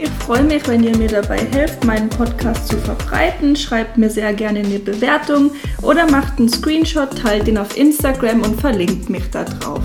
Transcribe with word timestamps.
Ich 0.00 0.10
freue 0.10 0.44
mich, 0.44 0.66
wenn 0.68 0.84
ihr 0.84 0.96
mir 0.96 1.08
dabei 1.08 1.38
helft, 1.38 1.82
meinen 1.84 2.08
Podcast 2.08 2.68
zu 2.68 2.78
verbreiten. 2.78 3.56
Schreibt 3.56 3.98
mir 3.98 4.08
sehr 4.08 4.32
gerne 4.32 4.60
eine 4.60 4.78
Bewertung 4.78 5.50
oder 5.82 6.08
macht 6.08 6.38
einen 6.38 6.48
Screenshot, 6.48 7.18
teilt 7.18 7.48
ihn 7.48 7.58
auf 7.58 7.76
Instagram 7.76 8.42
und 8.42 8.60
verlinkt 8.60 9.10
mich 9.10 9.28
da 9.30 9.42
drauf. 9.42 9.82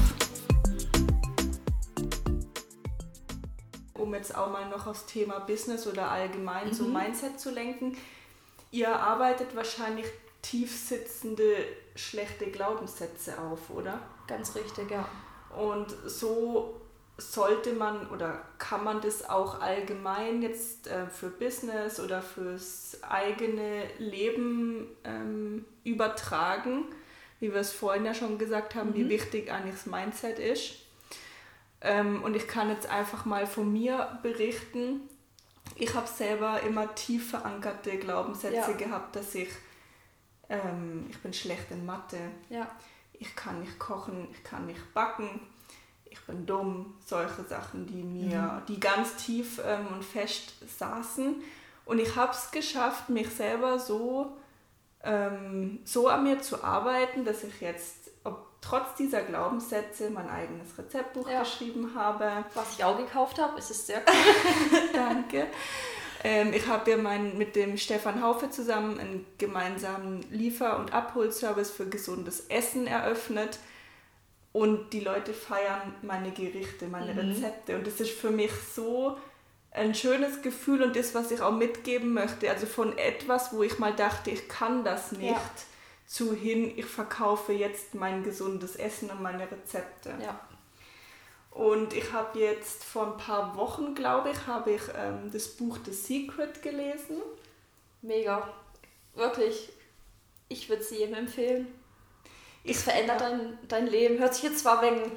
um 3.95 4.13
jetzt 4.13 4.35
auch 4.37 4.51
mal 4.51 4.69
noch 4.69 4.85
aufs 4.85 5.05
Thema 5.05 5.39
Business 5.39 5.87
oder 5.87 6.11
allgemein 6.11 6.67
mhm. 6.67 6.73
so 6.73 6.83
Mindset 6.83 7.39
zu 7.39 7.49
lenken, 7.49 7.97
ihr 8.69 8.93
arbeitet 8.95 9.55
wahrscheinlich 9.55 10.05
tiefsitzende, 10.41 11.55
schlechte 11.95 12.47
Glaubenssätze 12.47 13.39
auf, 13.39 13.69
oder? 13.69 13.99
Ganz 14.27 14.55
richtig, 14.55 14.91
ja. 14.91 15.07
Und 15.57 15.87
so 16.05 16.81
sollte 17.31 17.73
man 17.73 18.07
oder 18.09 18.41
kann 18.57 18.83
man 18.83 19.01
das 19.01 19.29
auch 19.29 19.61
allgemein 19.61 20.41
jetzt 20.41 20.87
äh, 20.87 21.07
für 21.07 21.29
Business 21.29 21.99
oder 21.99 22.21
fürs 22.21 22.97
eigene 23.03 23.83
Leben 23.97 24.87
ähm, 25.03 25.65
übertragen, 25.83 26.85
wie 27.39 27.53
wir 27.53 27.61
es 27.61 27.71
vorhin 27.71 28.05
ja 28.05 28.13
schon 28.13 28.37
gesagt 28.37 28.75
haben, 28.75 28.89
mhm. 28.89 28.95
wie 28.95 29.09
wichtig 29.09 29.51
eigentlich 29.51 29.75
das 29.75 29.85
Mindset 29.85 30.39
ist. 30.39 30.75
Ähm, 31.81 32.23
und 32.23 32.35
ich 32.35 32.47
kann 32.47 32.69
jetzt 32.69 32.89
einfach 32.89 33.25
mal 33.25 33.45
von 33.45 33.71
mir 33.71 34.19
berichten. 34.23 35.01
Ich 35.75 35.93
habe 35.93 36.07
selber 36.07 36.61
immer 36.61 36.93
tief 36.95 37.31
verankerte 37.31 37.97
Glaubenssätze 37.97 38.71
ja. 38.71 38.77
gehabt, 38.77 39.15
dass 39.15 39.35
ich, 39.35 39.49
ähm, 40.49 41.07
ich 41.09 41.17
bin 41.19 41.33
schlecht 41.33 41.71
in 41.71 41.85
Mathe, 41.85 42.19
ja. 42.49 42.69
ich 43.13 43.35
kann 43.35 43.59
nicht 43.59 43.79
kochen, 43.79 44.27
ich 44.31 44.43
kann 44.43 44.65
nicht 44.65 44.93
backen, 44.93 45.41
ich 46.13 46.21
bin 46.21 46.45
dumm, 46.45 46.95
solche 47.05 47.43
Sachen, 47.43 47.87
die 47.87 48.03
mir, 48.03 48.41
mhm. 48.41 48.65
die 48.67 48.79
ganz 48.79 49.15
tief 49.15 49.59
ähm, 49.65 49.87
und 49.93 50.05
fest 50.05 50.53
saßen. 50.77 51.35
Und 51.85 51.99
ich 51.99 52.15
habe 52.15 52.31
es 52.31 52.51
geschafft, 52.51 53.09
mich 53.09 53.29
selber 53.29 53.79
so, 53.79 54.37
ähm, 55.03 55.79
so 55.83 56.07
an 56.07 56.23
mir 56.23 56.41
zu 56.41 56.63
arbeiten, 56.63 57.25
dass 57.25 57.43
ich 57.43 57.59
jetzt 57.59 58.11
trotz 58.61 58.95
dieser 58.95 59.21
Glaubenssätze 59.21 60.09
mein 60.09 60.29
eigenes 60.29 60.77
Rezeptbuch 60.77 61.29
ja. 61.29 61.39
geschrieben 61.39 61.91
habe. 61.95 62.45
Was 62.53 62.77
ich 62.77 62.83
auch 62.83 62.97
gekauft 62.97 63.39
habe, 63.39 63.59
ist 63.59 63.71
es 63.71 63.87
sehr 63.87 64.01
cool. 64.07 64.79
Danke. 64.93 65.47
Ähm, 66.23 66.53
ich 66.53 66.67
habe 66.67 66.91
ja 66.91 66.97
mein, 66.97 67.37
mit 67.37 67.55
dem 67.55 67.77
Stefan 67.77 68.21
Haufe 68.21 68.49
zusammen 68.49 68.99
einen 68.99 69.25
gemeinsamen 69.37 70.21
Liefer- 70.31 70.79
und 70.79 70.93
Abholservice 70.93 71.71
für 71.71 71.87
gesundes 71.87 72.45
Essen 72.47 72.87
eröffnet. 72.87 73.59
Und 74.53 74.91
die 74.93 75.01
Leute 75.01 75.33
feiern 75.33 75.95
meine 76.01 76.31
Gerichte, 76.31 76.87
meine 76.87 77.13
mhm. 77.13 77.31
Rezepte. 77.31 77.75
Und 77.75 77.85
das 77.85 77.99
ist 77.99 78.11
für 78.11 78.31
mich 78.31 78.51
so 78.73 79.17
ein 79.71 79.95
schönes 79.95 80.41
Gefühl 80.41 80.83
und 80.83 80.95
das, 80.95 81.15
was 81.15 81.31
ich 81.31 81.41
auch 81.41 81.51
mitgeben 81.51 82.13
möchte. 82.13 82.49
Also 82.49 82.67
von 82.67 82.97
etwas, 82.97 83.51
wo 83.51 83.63
ich 83.63 83.79
mal 83.79 83.93
dachte, 83.93 84.29
ich 84.29 84.47
kann 84.47 84.83
das 84.83 85.11
nicht. 85.11 85.31
Ja 85.31 85.41
zu 86.13 86.33
hin, 86.33 86.77
ich 86.77 86.85
verkaufe 86.85 87.53
jetzt 87.53 87.95
mein 87.95 88.23
gesundes 88.23 88.75
Essen 88.75 89.09
und 89.09 89.21
meine 89.21 89.49
Rezepte. 89.49 90.13
Ja. 90.21 90.39
Und 91.49 91.93
ich 91.93 92.11
habe 92.11 92.39
jetzt 92.39 92.83
vor 92.83 93.13
ein 93.13 93.17
paar 93.17 93.55
Wochen, 93.55 93.95
glaube 93.95 94.31
ich, 94.31 94.47
habe 94.47 94.73
ich 94.73 94.81
ähm, 94.95 95.31
das 95.31 95.47
Buch 95.47 95.79
The 95.83 95.91
Secret 95.91 96.61
gelesen. 96.61 97.17
Mega. 98.03 98.53
Wirklich. 99.15 99.69
Ich 100.49 100.69
würde 100.69 100.83
es 100.83 100.91
jedem 100.91 101.15
empfehlen. 101.15 101.67
Es 102.63 102.83
verändert 102.83 103.21
ja. 103.21 103.29
dein, 103.29 103.57
dein 103.67 103.87
Leben. 103.87 104.17
Hört 104.19 104.35
sich 104.35 104.43
jetzt 104.43 104.59
zwar 104.59 104.81
wegen 104.81 105.11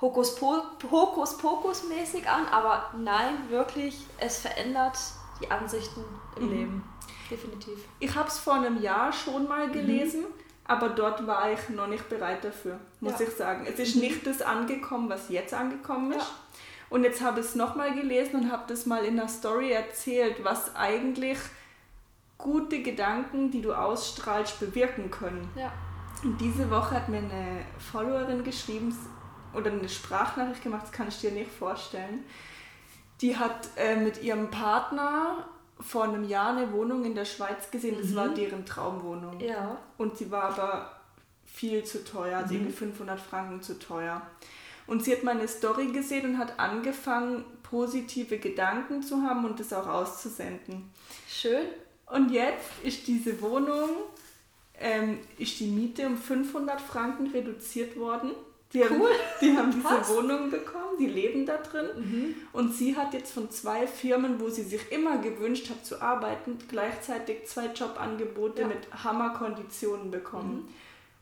Hokus, 0.00 0.40
Hokus 0.40 1.38
Pokus 1.38 1.84
mäßig 1.84 2.28
an, 2.28 2.46
aber 2.48 2.90
nein, 2.96 3.48
wirklich, 3.48 4.06
es 4.18 4.38
verändert 4.38 4.98
die 5.40 5.50
Ansichten 5.50 6.04
im 6.36 6.46
mhm. 6.46 6.52
Leben 6.52 6.94
definitiv. 7.30 7.78
Ich 8.00 8.14
habe 8.14 8.28
es 8.28 8.38
vor 8.38 8.54
einem 8.54 8.80
Jahr 8.80 9.12
schon 9.12 9.48
mal 9.48 9.70
gelesen, 9.70 10.22
mhm. 10.22 10.26
aber 10.64 10.90
dort 10.90 11.26
war 11.26 11.52
ich 11.52 11.68
noch 11.70 11.86
nicht 11.86 12.08
bereit 12.08 12.44
dafür, 12.44 12.78
muss 13.00 13.18
ja. 13.18 13.26
ich 13.26 13.34
sagen. 13.34 13.66
Es 13.66 13.78
ist 13.78 13.96
mhm. 13.96 14.02
nicht 14.02 14.26
das 14.26 14.42
angekommen, 14.42 15.08
was 15.08 15.28
jetzt 15.28 15.54
angekommen 15.54 16.12
ist. 16.12 16.18
Ja. 16.18 16.26
Und 16.90 17.02
jetzt 17.02 17.22
habe 17.22 17.40
ich 17.40 17.46
es 17.46 17.54
nochmal 17.54 17.94
gelesen 17.94 18.42
und 18.42 18.52
habe 18.52 18.64
das 18.68 18.86
mal 18.86 19.04
in 19.04 19.16
der 19.16 19.28
Story 19.28 19.72
erzählt, 19.72 20.44
was 20.44 20.76
eigentlich 20.76 21.38
gute 22.38 22.82
Gedanken, 22.82 23.50
die 23.50 23.62
du 23.62 23.72
ausstrahlst, 23.72 24.60
bewirken 24.60 25.10
können. 25.10 25.50
Ja. 25.56 25.72
Und 26.22 26.40
diese 26.40 26.70
Woche 26.70 26.94
hat 26.94 27.08
mir 27.08 27.18
eine 27.18 27.64
Followerin 27.78 28.44
geschrieben 28.44 28.96
oder 29.52 29.70
eine 29.70 29.88
Sprachnachricht 29.88 30.62
gemacht, 30.62 30.84
das 30.84 30.92
kann 30.92 31.08
ich 31.08 31.20
dir 31.20 31.32
nicht 31.32 31.50
vorstellen. 31.50 32.24
Die 33.20 33.36
hat 33.36 33.68
äh, 33.76 33.96
mit 33.96 34.22
ihrem 34.22 34.50
Partner 34.50 35.46
vor 35.80 36.04
einem 36.04 36.24
Jahr 36.24 36.56
eine 36.56 36.72
Wohnung 36.72 37.04
in 37.04 37.14
der 37.14 37.24
Schweiz 37.24 37.70
gesehen. 37.70 37.96
Das 38.00 38.10
mhm. 38.10 38.16
war 38.16 38.28
deren 38.30 38.64
Traumwohnung. 38.64 39.40
Ja. 39.40 39.78
Und 39.98 40.16
sie 40.16 40.30
war 40.30 40.44
aber 40.44 40.90
viel 41.44 41.84
zu 41.84 42.04
teuer, 42.04 42.38
also 42.38 42.54
mhm. 42.54 42.60
irgendwie 42.60 42.76
500 42.76 43.20
Franken 43.20 43.62
zu 43.62 43.78
teuer. 43.78 44.22
Und 44.86 45.02
sie 45.02 45.12
hat 45.12 45.24
meine 45.24 45.48
Story 45.48 45.86
gesehen 45.86 46.30
und 46.30 46.38
hat 46.38 46.58
angefangen, 46.58 47.44
positive 47.62 48.38
Gedanken 48.38 49.02
zu 49.02 49.22
haben 49.22 49.44
und 49.44 49.58
das 49.58 49.72
auch 49.72 49.86
auszusenden. 49.86 50.90
Schön. 51.28 51.66
Und 52.06 52.30
jetzt 52.30 52.70
ist 52.82 53.06
diese 53.06 53.40
Wohnung, 53.40 53.90
ähm, 54.80 55.18
ist 55.38 55.60
die 55.60 55.66
Miete 55.66 56.06
um 56.06 56.16
500 56.16 56.80
Franken 56.80 57.28
reduziert 57.28 57.96
worden. 57.96 58.32
Die 58.72 58.80
cool. 58.80 58.90
haben, 58.90 59.08
die 59.40 59.56
haben 59.56 59.70
diese. 59.70 60.16
Wohnung 60.16 60.50
bekommen, 60.50 60.98
die 60.98 61.06
leben 61.06 61.46
da 61.46 61.58
drin. 61.58 61.88
Mhm. 61.94 62.34
Und 62.52 62.74
sie 62.74 62.96
hat 62.96 63.14
jetzt 63.14 63.32
von 63.32 63.48
zwei 63.50 63.86
Firmen, 63.86 64.40
wo 64.40 64.48
sie 64.50 64.64
sich 64.64 64.90
immer 64.90 65.18
gewünscht 65.18 65.70
hat 65.70 65.86
zu 65.86 66.02
arbeiten, 66.02 66.58
gleichzeitig 66.68 67.46
zwei 67.46 67.66
Jobangebote 67.66 68.62
ja. 68.62 68.68
mit 68.68 69.04
Hammerkonditionen 69.04 70.10
bekommen. 70.10 70.56
Mhm. 70.56 70.68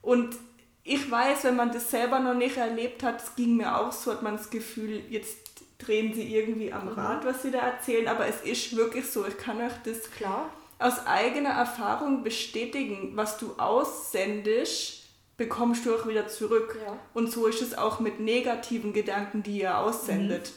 Und 0.01 0.37
ich 0.83 1.11
weiß, 1.11 1.45
wenn 1.45 1.57
man 1.57 1.73
das 1.73 1.91
selber 1.91 2.21
noch 2.21 2.35
nicht 2.35 2.57
erlebt 2.57 3.03
hat, 3.03 3.23
es 3.23 3.37
ging 3.37 3.57
mir 3.57 3.77
auch 3.77 3.93
so, 3.93 4.13
hat 4.13 4.23
man 4.23 4.39
das 4.39 4.49
Gefühl, 4.49 5.03
jetzt 5.11 5.39
drehen 5.79 6.15
sie 6.15 6.35
irgendwie 6.35 6.73
am 6.73 6.87
mhm. 6.87 6.93
Rad, 6.93 7.27
was 7.27 7.43
sie 7.43 7.51
da 7.51 7.59
erzählen. 7.59 8.09
Aber 8.09 8.27
es 8.27 8.41
ist 8.41 8.75
wirklich 8.77 9.11
so, 9.11 9.27
ich 9.27 9.37
kann 9.37 9.61
euch 9.61 9.75
das 9.85 10.11
klar 10.11 10.51
aus 10.83 11.07
eigener 11.07 11.51
Erfahrung 11.51 12.23
bestätigen, 12.23 13.13
was 13.15 13.39
du 13.39 13.55
aussendest 13.59 15.03
bekommst 15.37 15.87
du 15.87 15.95
auch 15.95 16.07
wieder 16.07 16.29
zurück. 16.29 16.79
Ja. 16.85 16.99
Und 17.15 17.31
so 17.33 17.47
ist 17.47 17.63
es 17.63 17.77
auch 17.77 18.01
mit 18.01 18.21
negativen 18.21 18.93
Gedanken, 18.93 19.43
die 19.43 19.61
ihr 19.61 19.79
aussendet. 19.79 20.53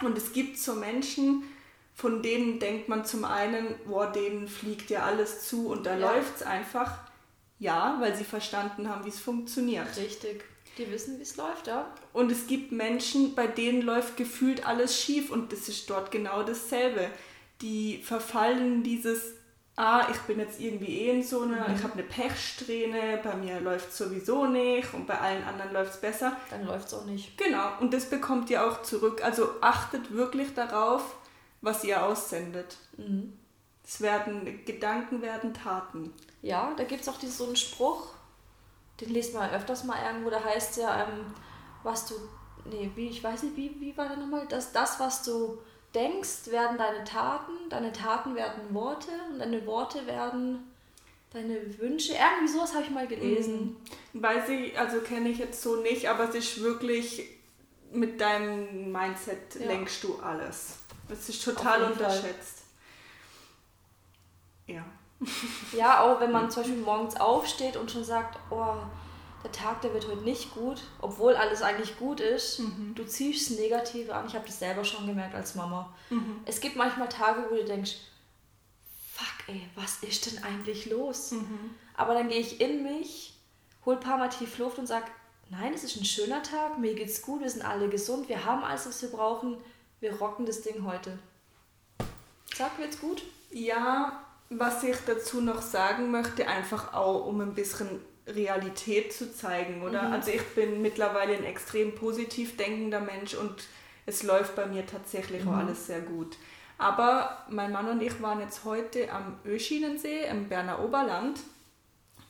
Mhm. 0.00 0.06
Und 0.06 0.18
es 0.18 0.32
gibt 0.32 0.58
so 0.58 0.74
Menschen, 0.74 1.42
von 1.94 2.22
denen 2.22 2.58
denkt 2.58 2.88
man 2.88 3.04
zum 3.04 3.24
einen, 3.24 3.74
boah, 3.86 4.10
denen 4.10 4.48
fliegt 4.48 4.90
ja 4.90 5.04
alles 5.04 5.48
zu 5.48 5.68
und 5.68 5.84
da 5.86 5.96
ja. 5.96 6.12
läuft 6.12 6.36
es 6.36 6.42
einfach. 6.42 6.98
Ja, 7.58 7.98
weil 8.00 8.16
sie 8.16 8.24
verstanden 8.24 8.88
haben, 8.88 9.04
wie 9.04 9.10
es 9.10 9.20
funktioniert. 9.20 9.96
Richtig. 9.96 10.44
Die 10.76 10.90
wissen, 10.90 11.18
wie 11.18 11.22
es 11.22 11.36
läuft, 11.36 11.68
ja. 11.68 11.94
Und 12.12 12.32
es 12.32 12.48
gibt 12.48 12.72
Menschen, 12.72 13.36
bei 13.36 13.46
denen 13.46 13.82
läuft 13.82 14.16
gefühlt 14.16 14.66
alles 14.66 15.00
schief 15.00 15.30
und 15.30 15.52
das 15.52 15.68
ist 15.68 15.88
dort 15.88 16.10
genau 16.10 16.42
dasselbe. 16.42 17.10
Die 17.60 17.98
verfallen 17.98 18.82
dieses 18.82 19.33
ah, 19.76 20.06
ich 20.10 20.18
bin 20.20 20.38
jetzt 20.38 20.60
irgendwie 20.60 21.00
eh 21.00 21.10
in 21.10 21.22
so 21.22 21.42
einer, 21.42 21.68
mhm. 21.68 21.74
ich 21.74 21.82
habe 21.82 21.94
eine 21.94 22.02
Pechsträhne, 22.04 23.20
bei 23.22 23.34
mir 23.36 23.60
läuft 23.60 23.90
es 23.90 23.98
sowieso 23.98 24.46
nicht 24.46 24.92
und 24.94 25.06
bei 25.06 25.18
allen 25.18 25.42
anderen 25.44 25.72
läuft 25.72 25.94
es 25.94 26.00
besser. 26.00 26.36
Dann 26.50 26.66
läuft 26.66 26.88
es 26.88 26.94
auch 26.94 27.04
nicht. 27.04 27.36
Genau, 27.36 27.78
und 27.80 27.92
das 27.92 28.08
bekommt 28.08 28.50
ihr 28.50 28.64
auch 28.64 28.82
zurück. 28.82 29.22
Also 29.24 29.48
achtet 29.60 30.12
wirklich 30.12 30.54
darauf, 30.54 31.16
was 31.60 31.84
ihr 31.84 32.04
aussendet. 32.04 32.76
Mhm. 32.96 33.38
Es 33.84 34.00
werden, 34.00 34.64
Gedanken 34.64 35.20
werden 35.20 35.52
Taten. 35.52 36.12
Ja, 36.40 36.72
da 36.76 36.84
gibt 36.84 37.02
es 37.02 37.08
auch 37.08 37.18
diesen, 37.18 37.36
so 37.36 37.46
einen 37.46 37.56
Spruch, 37.56 38.14
den 39.00 39.10
liest 39.10 39.34
man 39.34 39.50
öfters 39.50 39.84
mal 39.84 39.98
irgendwo, 40.06 40.30
da 40.30 40.42
heißt 40.42 40.78
ja, 40.78 41.04
ähm, 41.04 41.26
was 41.82 42.06
du, 42.06 42.14
nee, 42.64 42.90
wie, 42.94 43.08
ich 43.08 43.22
weiß 43.22 43.42
nicht, 43.42 43.56
wie, 43.56 43.78
wie 43.80 43.96
war 43.96 44.08
der 44.08 44.16
nochmal, 44.16 44.46
dass 44.46 44.72
das, 44.72 45.00
was 45.00 45.22
du 45.22 45.58
denkst, 45.94 46.48
werden 46.50 46.76
deine 46.76 47.04
Taten, 47.04 47.52
deine 47.70 47.92
Taten 47.92 48.34
werden 48.34 48.74
Worte 48.74 49.10
und 49.30 49.38
deine 49.38 49.64
Worte 49.66 50.06
werden 50.06 50.70
deine 51.34 51.78
Wünsche, 51.78 52.12
irgendwie 52.12 52.52
sowas 52.52 52.72
habe 52.72 52.84
ich 52.84 52.90
mal 52.90 53.06
gelesen. 53.06 53.76
Mhm. 54.12 54.22
Weiß 54.22 54.48
ich, 54.48 54.78
also 54.78 55.00
kenne 55.00 55.28
ich 55.28 55.38
jetzt 55.38 55.60
so 55.60 55.76
nicht, 55.76 56.08
aber 56.08 56.28
es 56.28 56.34
ist 56.34 56.62
wirklich 56.62 57.28
mit 57.92 58.20
deinem 58.20 58.92
Mindset 58.92 59.56
ja. 59.58 59.66
lenkst 59.66 60.02
du 60.04 60.18
alles. 60.20 60.78
Das 61.08 61.28
ist 61.28 61.44
total 61.44 61.82
unterschätzt. 61.84 62.62
Fall. 64.66 64.76
Ja. 64.76 64.84
Ja, 65.72 66.00
auch 66.02 66.20
wenn 66.20 66.32
man 66.32 66.50
zum 66.50 66.62
Beispiel 66.62 66.80
morgens 66.80 67.16
aufsteht 67.16 67.76
und 67.76 67.90
schon 67.90 68.04
sagt, 68.04 68.38
oh, 68.50 68.76
der 69.44 69.52
Tag, 69.52 69.82
der 69.82 69.92
wird 69.92 70.08
heute 70.08 70.22
nicht 70.22 70.54
gut, 70.54 70.82
obwohl 71.00 71.36
alles 71.36 71.62
eigentlich 71.62 71.98
gut 71.98 72.20
ist, 72.20 72.60
mhm. 72.60 72.94
du 72.94 73.04
ziehst 73.04 73.50
das 73.50 73.58
Negative 73.58 74.14
an. 74.14 74.26
Ich 74.26 74.34
habe 74.34 74.46
das 74.46 74.58
selber 74.58 74.84
schon 74.84 75.06
gemerkt 75.06 75.34
als 75.34 75.54
Mama. 75.54 75.94
Mhm. 76.08 76.40
Es 76.46 76.60
gibt 76.60 76.76
manchmal 76.76 77.08
Tage, 77.10 77.44
wo 77.50 77.54
du 77.54 77.64
denkst, 77.64 77.96
fuck 79.12 79.48
ey, 79.48 79.68
was 79.74 80.02
ist 80.02 80.26
denn 80.26 80.42
eigentlich 80.42 80.86
los? 80.86 81.32
Mhm. 81.32 81.74
Aber 81.94 82.14
dann 82.14 82.28
gehe 82.28 82.40
ich 82.40 82.60
in 82.60 82.82
mich, 82.82 83.34
hol 83.84 83.94
ein 83.94 84.00
paar 84.00 84.16
Mal 84.16 84.30
tief 84.30 84.58
Luft 84.58 84.78
und 84.78 84.86
sage, 84.86 85.06
nein, 85.50 85.74
es 85.74 85.84
ist 85.84 85.96
ein 85.96 86.06
schöner 86.06 86.42
Tag, 86.42 86.78
mir 86.78 86.94
geht's 86.94 87.20
gut, 87.20 87.42
wir 87.42 87.50
sind 87.50 87.64
alle 87.64 87.88
gesund, 87.88 88.28
wir 88.30 88.46
haben 88.46 88.64
alles, 88.64 88.86
was 88.86 89.02
wir 89.02 89.10
brauchen, 89.10 89.58
wir 90.00 90.14
rocken 90.14 90.46
das 90.46 90.62
Ding 90.62 90.86
heute. 90.86 91.18
Sag, 92.54 92.78
wird's 92.78 93.00
gut? 93.00 93.22
Ja, 93.50 94.24
was 94.48 94.82
ich 94.82 94.96
dazu 95.06 95.42
noch 95.42 95.60
sagen 95.60 96.10
möchte, 96.10 96.48
einfach 96.48 96.94
auch 96.94 97.26
um 97.26 97.40
ein 97.40 97.54
bisschen 97.54 98.00
Realität 98.26 99.12
zu 99.12 99.34
zeigen, 99.34 99.82
oder? 99.82 100.02
Mhm. 100.02 100.12
Also 100.12 100.30
ich 100.30 100.44
bin 100.54 100.82
mittlerweile 100.82 101.36
ein 101.36 101.44
extrem 101.44 101.94
positiv 101.94 102.56
denkender 102.56 103.00
Mensch 103.00 103.34
und 103.34 103.64
es 104.06 104.22
läuft 104.22 104.56
bei 104.56 104.66
mir 104.66 104.86
tatsächlich 104.86 105.44
mhm. 105.44 105.50
auch 105.50 105.56
alles 105.58 105.86
sehr 105.86 106.00
gut. 106.00 106.36
Aber 106.78 107.44
mein 107.48 107.72
Mann 107.72 107.88
und 107.88 108.02
ich 108.02 108.20
waren 108.20 108.40
jetzt 108.40 108.64
heute 108.64 109.12
am 109.12 109.38
Öschinensee 109.46 110.26
im 110.28 110.48
Berner 110.48 110.82
Oberland. 110.82 111.38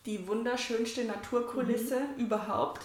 Die 0.07 0.29
wunderschönste 0.29 1.05
Naturkulisse 1.05 2.01
mhm. 2.01 2.25
überhaupt. 2.25 2.83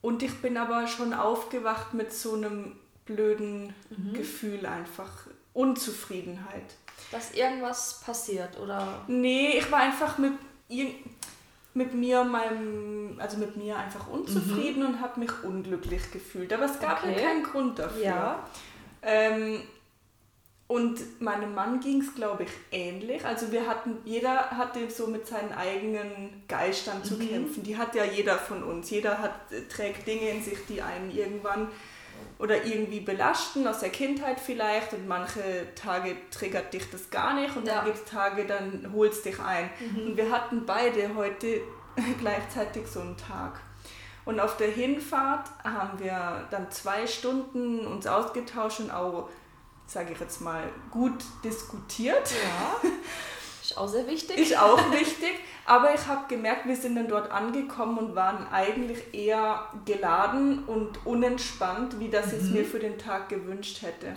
Und 0.00 0.22
ich 0.22 0.40
bin 0.40 0.56
aber 0.56 0.86
schon 0.86 1.14
aufgewacht 1.14 1.94
mit 1.94 2.12
so 2.12 2.34
einem 2.34 2.76
blöden 3.04 3.74
mhm. 3.90 4.14
Gefühl 4.14 4.66
einfach. 4.66 5.26
Unzufriedenheit. 5.52 6.74
Dass 7.12 7.32
irgendwas 7.32 8.00
passiert, 8.04 8.58
oder? 8.58 9.04
Nee, 9.08 9.58
ich 9.58 9.70
war 9.70 9.80
einfach 9.80 10.18
mit, 10.18 10.32
mit 11.74 11.94
mir, 11.94 12.24
meinem, 12.24 13.18
also 13.18 13.38
mit 13.38 13.56
mir 13.56 13.76
einfach 13.76 14.08
unzufrieden 14.08 14.82
mhm. 14.82 14.88
und 14.88 15.00
habe 15.00 15.20
mich 15.20 15.30
unglücklich 15.44 16.10
gefühlt. 16.10 16.52
Aber 16.52 16.64
es 16.64 16.80
gab 16.80 17.04
okay. 17.04 17.14
keinen 17.14 17.42
Grund 17.42 17.78
dafür. 17.78 18.02
Ja. 18.02 18.48
Ähm, 19.02 19.60
und 20.66 21.20
meinem 21.20 21.52
Mann 21.52 21.80
ging 21.80 22.00
es, 22.00 22.14
glaube 22.14 22.44
ich, 22.44 22.50
ähnlich. 22.70 23.24
Also 23.24 23.50
wir 23.50 23.66
hatten, 23.66 23.98
jeder 24.04 24.50
hatte 24.52 24.88
so 24.88 25.08
mit 25.08 25.26
seinen 25.26 25.52
eigenen 25.52 26.44
Geistern 26.46 27.02
zu 27.02 27.14
mhm. 27.14 27.28
kämpfen. 27.28 27.62
Die 27.64 27.76
hat 27.76 27.94
ja 27.96 28.04
jeder 28.04 28.38
von 28.38 28.62
uns. 28.62 28.88
Jeder 28.88 29.18
hat, 29.18 29.32
trägt 29.68 30.06
Dinge 30.06 30.30
in 30.30 30.42
sich, 30.44 30.58
die 30.68 30.80
einen 30.80 31.10
irgendwann 31.10 31.68
oder 32.38 32.64
irgendwie 32.64 33.00
belasten, 33.00 33.66
aus 33.66 33.80
der 33.80 33.90
Kindheit 33.90 34.40
vielleicht. 34.40 34.92
Und 34.92 35.06
manche 35.06 35.66
Tage 35.74 36.16
triggert 36.30 36.72
dich 36.72 36.90
das 36.90 37.10
gar 37.10 37.34
nicht. 37.34 37.56
Und 37.56 37.66
ja. 37.66 37.76
dann 37.76 37.84
gibt 37.86 37.98
es 37.98 38.04
Tage, 38.04 38.46
dann 38.46 38.90
holst 38.94 39.24
dich 39.24 39.38
ein. 39.40 39.70
Mhm. 39.78 40.06
Und 40.08 40.16
wir 40.16 40.30
hatten 40.30 40.64
beide 40.66 41.14
heute 41.14 41.60
gleichzeitig 42.20 42.86
so 42.86 43.00
einen 43.00 43.16
Tag. 43.16 43.60
Und 44.24 44.38
auf 44.38 44.56
der 44.56 44.68
Hinfahrt 44.68 45.48
haben 45.64 45.98
wir 45.98 46.46
dann 46.50 46.70
zwei 46.70 47.06
Stunden 47.06 47.86
uns 47.86 48.06
ausgetauscht 48.06 48.80
und 48.80 48.90
auch 48.90 49.28
sage 49.90 50.12
ich 50.12 50.20
jetzt 50.20 50.40
mal, 50.40 50.62
gut 50.90 51.24
diskutiert. 51.42 52.30
Ja. 52.30 52.90
Ist 53.70 53.78
auch 53.78 53.88
sehr 53.88 54.06
wichtig. 54.06 54.36
Ist 54.36 54.58
auch 54.58 54.92
wichtig. 54.92 55.38
Aber 55.64 55.94
ich 55.94 56.06
habe 56.06 56.26
gemerkt, 56.28 56.66
wir 56.66 56.76
sind 56.76 56.96
dann 56.96 57.08
dort 57.08 57.30
angekommen 57.30 57.98
und 57.98 58.14
waren 58.16 58.46
eigentlich 58.48 59.14
eher 59.14 59.68
geladen 59.84 60.64
und 60.64 61.06
unentspannt, 61.06 62.00
wie 62.00 62.08
das 62.08 62.26
mhm. 62.26 62.32
ich 62.32 62.38
es 62.42 62.50
mir 62.50 62.64
für 62.64 62.80
den 62.80 62.98
Tag 62.98 63.28
gewünscht 63.28 63.82
hätte. 63.82 64.16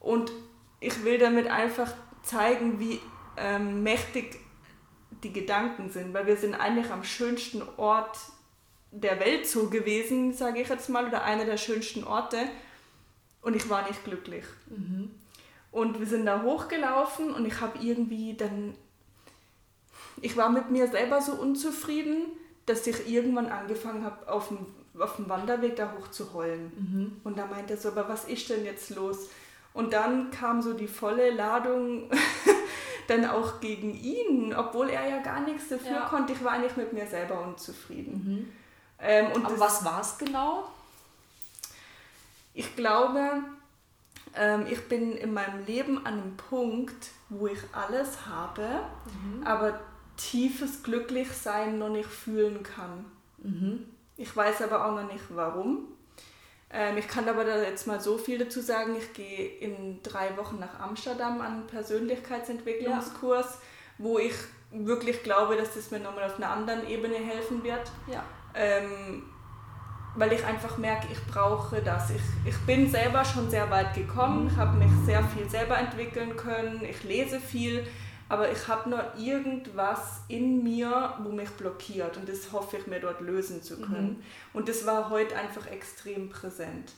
Und 0.00 0.32
ich 0.80 1.04
will 1.04 1.18
damit 1.18 1.48
einfach 1.48 1.92
zeigen, 2.22 2.80
wie 2.80 3.00
ähm, 3.36 3.82
mächtig 3.82 4.36
die 5.22 5.32
Gedanken 5.32 5.90
sind, 5.90 6.12
weil 6.12 6.26
wir 6.26 6.36
sind 6.36 6.54
eigentlich 6.54 6.90
am 6.90 7.04
schönsten 7.04 7.62
Ort 7.76 8.18
der 8.90 9.20
Welt 9.20 9.46
so 9.46 9.68
gewesen, 9.68 10.32
sage 10.32 10.60
ich 10.60 10.68
jetzt 10.68 10.88
mal, 10.88 11.06
oder 11.06 11.22
einer 11.22 11.44
der 11.44 11.56
schönsten 11.56 12.04
Orte 12.04 12.38
und 13.42 13.54
ich 13.54 13.68
war 13.68 13.86
nicht 13.86 14.04
glücklich. 14.04 14.44
Mhm. 14.68 15.10
Und 15.76 16.00
wir 16.00 16.06
sind 16.06 16.24
da 16.24 16.40
hochgelaufen 16.40 17.34
und 17.34 17.44
ich 17.44 17.60
habe 17.60 17.78
irgendwie 17.78 18.32
dann, 18.32 18.74
ich 20.22 20.34
war 20.34 20.48
mit 20.48 20.70
mir 20.70 20.88
selber 20.88 21.20
so 21.20 21.32
unzufrieden, 21.32 22.28
dass 22.64 22.86
ich 22.86 23.06
irgendwann 23.06 23.48
angefangen 23.48 24.02
habe, 24.02 24.32
auf 24.32 24.48
dem, 24.48 24.64
auf 24.98 25.16
dem 25.16 25.28
Wanderweg 25.28 25.76
da 25.76 25.92
hoch 25.92 26.10
zu 26.10 26.32
heulen. 26.32 26.72
Mhm. 26.78 27.20
Und 27.24 27.36
da 27.36 27.44
meinte 27.44 27.74
er 27.74 27.76
so, 27.78 27.90
aber 27.90 28.08
was 28.08 28.24
ist 28.24 28.48
denn 28.48 28.64
jetzt 28.64 28.88
los? 28.88 29.28
Und 29.74 29.92
dann 29.92 30.30
kam 30.30 30.62
so 30.62 30.72
die 30.72 30.88
volle 30.88 31.30
Ladung 31.30 32.08
dann 33.08 33.26
auch 33.26 33.60
gegen 33.60 33.92
ihn, 33.92 34.54
obwohl 34.54 34.88
er 34.88 35.06
ja 35.06 35.18
gar 35.18 35.40
nichts 35.40 35.68
dafür 35.68 35.90
ja. 35.90 36.08
konnte. 36.08 36.32
Ich 36.32 36.42
war 36.42 36.52
eigentlich 36.52 36.78
mit 36.78 36.94
mir 36.94 37.06
selber 37.06 37.42
unzufrieden. 37.42 38.12
Mhm. 38.24 38.52
Ähm, 38.98 39.32
und 39.32 39.44
aber 39.44 39.60
was 39.60 39.84
war 39.84 40.00
es 40.00 40.16
genau? 40.16 40.70
Ich 42.54 42.74
glaube, 42.76 43.42
ähm, 44.36 44.66
ich 44.70 44.88
bin 44.88 45.12
in 45.12 45.32
meinem 45.32 45.64
Leben 45.66 45.98
an 46.06 46.14
einem 46.14 46.36
Punkt, 46.36 47.08
wo 47.28 47.46
ich 47.46 47.58
alles 47.72 48.26
habe, 48.26 48.62
mhm. 49.06 49.46
aber 49.46 49.80
tiefes 50.16 50.82
Glücklichsein 50.82 51.78
noch 51.78 51.88
nicht 51.88 52.08
fühlen 52.08 52.62
kann. 52.62 53.04
Mhm. 53.38 53.86
Ich 54.16 54.34
weiß 54.34 54.62
aber 54.62 54.86
auch 54.86 54.94
noch 54.94 55.12
nicht 55.12 55.24
warum. 55.30 55.88
Ähm, 56.70 56.96
ich 56.96 57.06
kann 57.06 57.28
aber 57.28 57.44
da 57.44 57.62
jetzt 57.62 57.86
mal 57.86 58.00
so 58.00 58.18
viel 58.18 58.38
dazu 58.38 58.60
sagen. 58.60 58.96
Ich 58.96 59.12
gehe 59.12 59.46
in 59.58 60.02
drei 60.02 60.36
Wochen 60.36 60.58
nach 60.58 60.80
Amsterdam 60.80 61.40
an 61.40 61.52
einen 61.52 61.66
Persönlichkeitsentwicklungskurs, 61.66 63.46
ja. 63.46 63.60
wo 63.98 64.18
ich 64.18 64.34
wirklich 64.70 65.22
glaube, 65.22 65.56
dass 65.56 65.74
das 65.74 65.90
mir 65.90 66.00
nochmal 66.00 66.24
auf 66.24 66.36
einer 66.36 66.50
anderen 66.50 66.86
Ebene 66.88 67.16
helfen 67.16 67.62
wird. 67.62 67.90
Ja. 68.10 68.24
Ähm, 68.54 69.22
weil 70.16 70.32
ich 70.32 70.44
einfach 70.44 70.78
merke, 70.78 71.06
ich 71.12 71.24
brauche 71.26 71.80
das. 71.82 72.10
Ich, 72.10 72.22
ich 72.44 72.58
bin 72.60 72.90
selber 72.90 73.24
schon 73.24 73.50
sehr 73.50 73.70
weit 73.70 73.94
gekommen, 73.94 74.48
ich 74.50 74.56
habe 74.56 74.76
mich 74.76 74.90
sehr 75.04 75.22
viel 75.22 75.48
selber 75.48 75.78
entwickeln 75.78 76.36
können, 76.36 76.82
ich 76.84 77.04
lese 77.04 77.38
viel, 77.38 77.86
aber 78.28 78.50
ich 78.50 78.66
habe 78.66 78.90
nur 78.90 79.04
irgendwas 79.16 80.22
in 80.28 80.64
mir, 80.64 81.14
wo 81.22 81.30
mich 81.30 81.50
blockiert 81.50 82.16
und 82.16 82.28
das 82.28 82.50
hoffe 82.52 82.78
ich 82.78 82.86
mir 82.86 83.00
dort 83.00 83.20
lösen 83.20 83.62
zu 83.62 83.80
können. 83.80 84.18
Mhm. 84.18 84.22
Und 84.52 84.68
das 84.68 84.84
war 84.86 85.10
heute 85.10 85.36
einfach 85.36 85.66
extrem 85.68 86.28
präsent. 86.28 86.92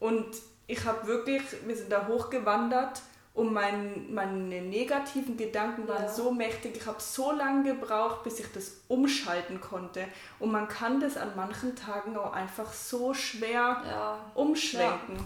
Und 0.00 0.26
ich 0.66 0.84
habe 0.84 1.06
wirklich, 1.06 1.42
wir 1.66 1.76
sind 1.76 1.92
da 1.92 2.06
hochgewandert 2.06 3.02
und 3.34 3.52
mein, 3.52 4.12
meine 4.12 4.60
negativen 4.60 5.38
Gedanken 5.38 5.88
waren 5.88 6.04
ja. 6.04 6.12
so 6.12 6.32
mächtig. 6.32 6.76
Ich 6.76 6.86
habe 6.86 7.00
so 7.00 7.32
lange 7.32 7.74
gebraucht, 7.74 8.24
bis 8.24 8.40
ich 8.40 8.52
das 8.52 8.82
umschalten 8.88 9.60
konnte. 9.60 10.04
Und 10.38 10.52
man 10.52 10.68
kann 10.68 11.00
das 11.00 11.16
an 11.16 11.32
manchen 11.34 11.74
Tagen 11.74 12.16
auch 12.16 12.32
einfach 12.32 12.70
so 12.72 13.14
schwer 13.14 13.82
ja. 13.86 14.18
umschwenken. 14.34 15.16
Ja. 15.16 15.24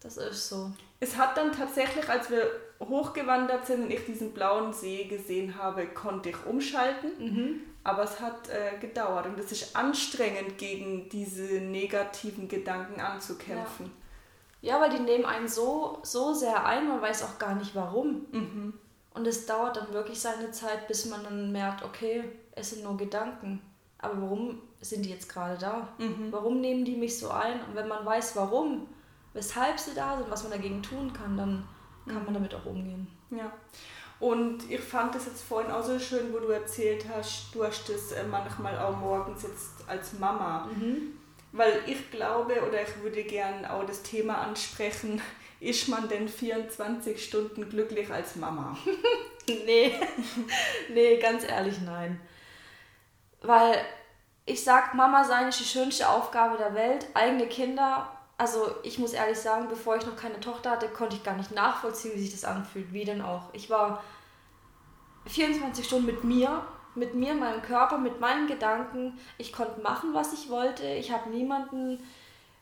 Das 0.00 0.18
ist 0.18 0.48
so. 0.48 0.70
Es 1.00 1.16
hat 1.16 1.38
dann 1.38 1.52
tatsächlich, 1.52 2.06
als 2.08 2.30
wir 2.30 2.50
hochgewandert 2.80 3.66
sind 3.66 3.84
und 3.84 3.90
ich 3.90 4.04
diesen 4.04 4.32
blauen 4.32 4.74
See 4.74 5.04
gesehen 5.04 5.56
habe, 5.56 5.86
konnte 5.86 6.28
ich 6.28 6.46
umschalten. 6.46 7.10
Mhm. 7.18 7.60
Aber 7.82 8.02
es 8.02 8.20
hat 8.20 8.50
äh, 8.50 8.78
gedauert 8.78 9.26
und 9.26 9.38
es 9.38 9.52
ist 9.52 9.74
anstrengend, 9.74 10.58
gegen 10.58 11.08
diese 11.08 11.60
negativen 11.60 12.46
Gedanken 12.46 13.00
anzukämpfen. 13.00 13.90
Ja. 14.66 14.80
Weil 14.80 14.90
die 14.90 15.00
nehmen 15.00 15.24
einen 15.24 15.48
so, 15.48 15.98
so 16.02 16.34
sehr 16.34 16.64
ein, 16.66 16.88
man 16.88 17.00
weiß 17.00 17.24
auch 17.24 17.38
gar 17.38 17.54
nicht 17.54 17.74
warum. 17.74 18.26
Mhm. 18.32 18.74
Und 19.14 19.26
es 19.26 19.46
dauert 19.46 19.76
dann 19.76 19.92
wirklich 19.92 20.20
seine 20.20 20.50
Zeit, 20.50 20.88
bis 20.88 21.06
man 21.06 21.24
dann 21.24 21.50
merkt, 21.50 21.82
okay, 21.82 22.24
es 22.52 22.70
sind 22.70 22.84
nur 22.84 22.96
Gedanken. 22.96 23.62
Aber 23.98 24.20
warum 24.20 24.60
sind 24.80 25.04
die 25.04 25.10
jetzt 25.10 25.28
gerade 25.28 25.56
da? 25.58 25.88
Mhm. 25.98 26.30
Warum 26.30 26.60
nehmen 26.60 26.84
die 26.84 26.96
mich 26.96 27.18
so 27.18 27.30
ein? 27.30 27.60
Und 27.64 27.74
wenn 27.74 27.88
man 27.88 28.04
weiß, 28.04 28.36
warum, 28.36 28.86
weshalb 29.32 29.80
sie 29.80 29.94
da 29.94 30.18
sind, 30.18 30.30
was 30.30 30.42
man 30.42 30.52
dagegen 30.52 30.82
tun 30.82 31.12
kann, 31.12 31.36
dann 31.36 31.66
kann 32.06 32.16
man 32.16 32.28
mhm. 32.30 32.34
damit 32.34 32.54
auch 32.54 32.66
umgehen. 32.66 33.06
Ja. 33.30 33.50
Und 34.18 34.70
ich 34.70 34.80
fand 34.80 35.14
es 35.14 35.26
jetzt 35.26 35.42
vorhin 35.42 35.70
auch 35.70 35.82
so 35.82 35.98
schön, 35.98 36.32
wo 36.32 36.38
du 36.38 36.48
erzählt 36.48 37.04
hast, 37.14 37.54
du 37.54 37.64
hast 37.64 37.88
das 37.88 38.12
äh, 38.12 38.24
manchmal 38.24 38.78
auch 38.78 38.96
morgens 38.96 39.42
jetzt 39.42 39.86
als 39.86 40.18
Mama. 40.18 40.68
Mhm. 40.74 41.15
Weil 41.56 41.82
ich 41.86 42.10
glaube 42.10 42.62
oder 42.66 42.82
ich 42.82 43.02
würde 43.02 43.24
gerne 43.24 43.72
auch 43.72 43.84
das 43.84 44.02
Thema 44.02 44.38
ansprechen, 44.42 45.22
ist 45.60 45.88
man 45.88 46.08
denn 46.08 46.28
24 46.28 47.24
Stunden 47.24 47.68
glücklich 47.70 48.10
als 48.10 48.36
Mama? 48.36 48.76
nee, 49.48 49.94
nee, 50.92 51.16
ganz 51.16 51.44
ehrlich 51.44 51.80
nein. 51.80 52.20
Weil 53.40 53.78
ich 54.44 54.62
sag, 54.62 54.94
Mama 54.94 55.24
sein 55.24 55.48
ist 55.48 55.60
die 55.60 55.64
schönste 55.64 56.08
Aufgabe 56.08 56.58
der 56.58 56.74
Welt. 56.74 57.06
Eigene 57.14 57.46
Kinder, 57.46 58.10
also 58.36 58.74
ich 58.82 58.98
muss 58.98 59.14
ehrlich 59.14 59.38
sagen, 59.38 59.68
bevor 59.68 59.96
ich 59.96 60.04
noch 60.04 60.16
keine 60.16 60.40
Tochter 60.40 60.72
hatte, 60.72 60.88
konnte 60.88 61.16
ich 61.16 61.24
gar 61.24 61.36
nicht 61.36 61.52
nachvollziehen, 61.52 62.12
wie 62.14 62.20
sich 62.20 62.32
das 62.32 62.44
anfühlt. 62.44 62.92
Wie 62.92 63.04
denn 63.04 63.22
auch. 63.22 63.54
Ich 63.54 63.70
war 63.70 64.04
24 65.26 65.86
Stunden 65.86 66.06
mit 66.06 66.22
mir, 66.22 66.66
mit 66.96 67.14
mir, 67.14 67.34
meinem 67.34 67.62
Körper, 67.62 67.98
mit 67.98 68.20
meinen 68.20 68.46
Gedanken. 68.46 69.18
Ich 69.38 69.52
konnte 69.52 69.80
machen, 69.80 70.14
was 70.14 70.32
ich 70.32 70.48
wollte. 70.48 70.84
Ich 70.84 71.12
habe 71.12 71.30
niemanden 71.30 72.02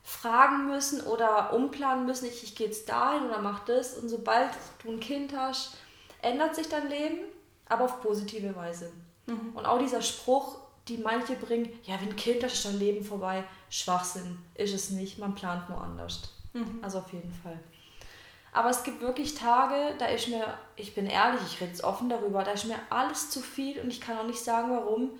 fragen 0.05 0.67
müssen 0.67 1.01
oder 1.01 1.55
umplanen 1.55 2.05
müssen, 2.05 2.27
ich, 2.27 2.45
ich 2.45 2.55
gehe 2.55 2.67
jetzt 2.67 2.89
dahin 2.89 3.27
oder 3.27 3.41
mach 3.41 3.65
das. 3.65 3.97
Und 3.97 4.09
sobald 4.09 4.51
du 4.83 4.93
ein 4.93 5.01
Kind 5.01 5.35
hast, 5.35 5.77
ändert 6.21 6.55
sich 6.55 6.69
dein 6.69 6.89
Leben, 6.89 7.21
aber 7.69 7.85
auf 7.85 8.03
positive 8.03 8.55
Weise. 8.55 8.93
Mhm. 9.27 9.53
Und 9.55 9.65
auch 9.65 9.79
dieser 9.79 10.03
Spruch, 10.03 10.59
die 10.89 10.99
manche 10.99 11.35
bringen, 11.37 11.71
ja, 11.85 11.99
wenn 12.01 12.11
ein 12.11 12.17
Kind 12.17 12.45
hast, 12.45 12.53
ist 12.53 12.67
dein 12.67 12.79
Leben 12.79 13.03
vorbei. 13.03 13.45
Schwachsinn 13.71 14.39
ist 14.55 14.75
es 14.75 14.91
nicht, 14.91 15.19
man 15.19 15.35
plant 15.35 15.71
nur 15.71 15.81
anders. 15.81 16.35
Mhm. 16.53 16.81
Also 16.83 16.99
auf 16.99 17.11
jeden 17.13 17.33
Fall. 17.33 17.59
Aber 18.55 18.71
es 18.71 18.85
gibt 18.85 19.03
wirklich 19.03 19.35
Tage, 19.35 19.95
da 19.99 20.07
ist 20.07 20.29
mir, 20.29 20.47
ich 20.77 20.95
bin 20.95 21.07
ehrlich, 21.07 21.41
ich 21.45 21.61
rede 21.61 21.85
offen 21.85 22.09
darüber, 22.09 22.45
da 22.45 22.53
ist 22.53 22.65
mir 22.65 22.79
alles 22.89 23.29
zu 23.29 23.41
viel 23.41 23.81
und 23.81 23.89
ich 23.89 24.01
kann 24.01 24.17
auch 24.17 24.27
nicht 24.27 24.43
sagen, 24.43 24.71
warum. 24.71 25.11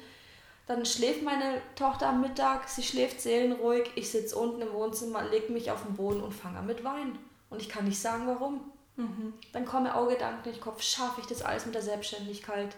Dann 0.67 0.87
schläft 0.87 1.23
meine 1.23 1.61
Tochter 1.75 2.09
am 2.09 2.23
Mittag, 2.23 2.69
sie 2.69 2.83
schläft 2.83 3.21
seelenruhig, 3.21 3.91
ich 3.97 4.11
sitze 4.11 4.37
unten 4.37 4.63
im 4.63 4.73
Wohnzimmer, 4.73 5.25
lege 5.25 5.53
mich 5.53 5.71
auf 5.71 5.83
den 5.83 5.97
Boden 5.97 6.23
und 6.23 6.33
fange 6.33 6.59
an 6.59 6.67
mit 6.67 6.85
Weinen. 6.85 7.19
Und 7.51 7.61
ich 7.61 7.69
kann 7.69 7.85
nicht 7.85 8.01
sagen, 8.01 8.27
warum. 8.27 8.61
Mhm. 8.97 9.35
Dann 9.53 9.67
kommen 9.67 9.89
auch 9.89 10.09
Gedanken 10.09 10.49
in 10.49 10.55
den 10.55 10.63
Kopf, 10.63 10.81
schaffe 10.83 11.21
ich 11.21 11.27
das 11.27 11.43
alles 11.43 11.67
mit 11.67 11.75
der 11.75 11.83
Selbstständigkeit? 11.83 12.75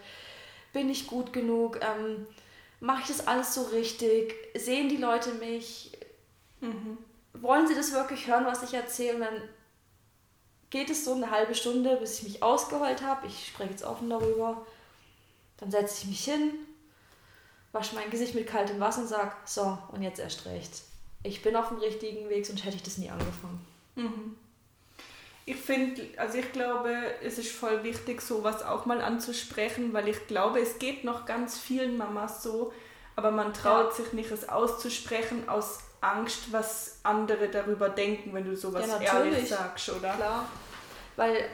Bin 0.73 0.89
ich 0.89 1.07
gut 1.07 1.31
genug? 1.31 1.79
Ähm, 1.81 2.25
Mache 2.79 3.01
ich 3.01 3.07
das 3.07 3.27
alles 3.27 3.53
so 3.55 3.63
richtig? 3.63 4.35
Sehen 4.55 4.89
die 4.89 4.97
Leute 4.97 5.33
mich? 5.33 5.97
Mhm. 6.61 6.97
Wollen 7.33 7.67
sie 7.67 7.75
das 7.75 7.91
wirklich 7.93 8.27
hören, 8.27 8.45
was 8.45 8.63
ich 8.63 8.73
erzähle? 8.73 9.15
Und 9.15 9.21
dann 9.21 9.41
geht 10.69 10.89
es 10.89 11.05
so 11.05 11.13
eine 11.13 11.31
halbe 11.31 11.55
Stunde, 11.55 11.95
bis 11.97 12.19
ich 12.19 12.23
mich 12.23 12.43
ausgeheult 12.43 13.01
habe. 13.01 13.27
Ich 13.27 13.47
spreche 13.47 13.71
jetzt 13.71 13.83
offen 13.83 14.09
darüber. 14.09 14.65
Dann 15.57 15.71
setze 15.71 16.03
ich 16.03 16.09
mich 16.09 16.23
hin, 16.23 16.51
wasche 17.71 17.95
mein 17.95 18.09
Gesicht 18.09 18.35
mit 18.35 18.47
kaltem 18.47 18.79
Wasser 18.79 19.01
und 19.01 19.07
sage, 19.07 19.31
so, 19.45 19.77
und 19.91 20.03
jetzt 20.03 20.19
erst 20.19 20.45
recht. 20.45 20.81
Ich 21.23 21.41
bin 21.41 21.55
auf 21.55 21.69
dem 21.69 21.79
richtigen 21.79 22.29
Weg, 22.29 22.45
sonst 22.45 22.63
hätte 22.63 22.75
ich 22.75 22.83
das 22.83 22.97
nie 22.97 23.09
angefangen. 23.09 23.65
Mhm. 23.95 24.35
Ich 25.45 25.55
finde, 25.55 26.03
also 26.17 26.37
ich 26.37 26.51
glaube, 26.51 26.93
es 27.23 27.37
ist 27.37 27.51
voll 27.53 27.83
wichtig, 27.83 28.21
sowas 28.21 28.63
auch 28.63 28.85
mal 28.85 29.01
anzusprechen, 29.01 29.93
weil 29.93 30.09
ich 30.09 30.27
glaube, 30.27 30.59
es 30.59 30.77
geht 30.77 31.05
noch 31.05 31.25
ganz 31.25 31.57
vielen 31.57 31.97
Mamas 31.97 32.43
so, 32.43 32.73
aber 33.15 33.31
man 33.31 33.53
traut 33.53 33.91
ja. 33.91 34.03
sich 34.03 34.13
nicht, 34.13 34.29
es 34.29 34.49
auszusprechen 34.49 35.47
aus 35.47 35.79
Angst, 36.15 36.51
was 36.51 36.99
andere 37.03 37.49
darüber 37.49 37.89
denken, 37.89 38.33
wenn 38.33 38.45
du 38.45 38.55
sowas 38.55 38.87
ja, 38.87 38.99
ehrlich 38.99 39.49
sagst, 39.49 39.89
oder? 39.89 40.13
Klar. 40.13 40.45
Weil 41.15 41.45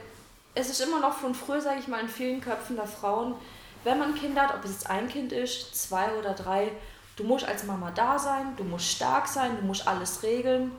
es 0.56 0.70
ist 0.70 0.82
immer 0.82 1.00
noch 1.00 1.14
von 1.14 1.34
früher, 1.34 1.62
sage 1.62 1.80
ich 1.80 1.88
mal, 1.88 2.02
in 2.02 2.10
vielen 2.10 2.42
Köpfen 2.42 2.76
der 2.76 2.88
Frauen, 2.88 3.36
wenn 3.84 4.00
man 4.00 4.16
Kinder 4.16 4.44
hat, 4.44 4.56
ob 4.56 4.64
es 4.64 4.72
jetzt 4.72 4.90
ein 4.90 5.08
Kind 5.08 5.32
ist, 5.32 5.76
zwei 5.76 6.14
oder 6.18 6.34
drei, 6.34 6.72
du 7.16 7.24
musst 7.24 7.46
als 7.46 7.64
Mama 7.64 7.92
da 7.92 8.18
sein, 8.18 8.56
du 8.56 8.64
musst 8.64 8.86
stark 8.86 9.28
sein, 9.28 9.58
du 9.60 9.66
musst 9.66 9.88
alles 9.88 10.24
regeln. 10.24 10.72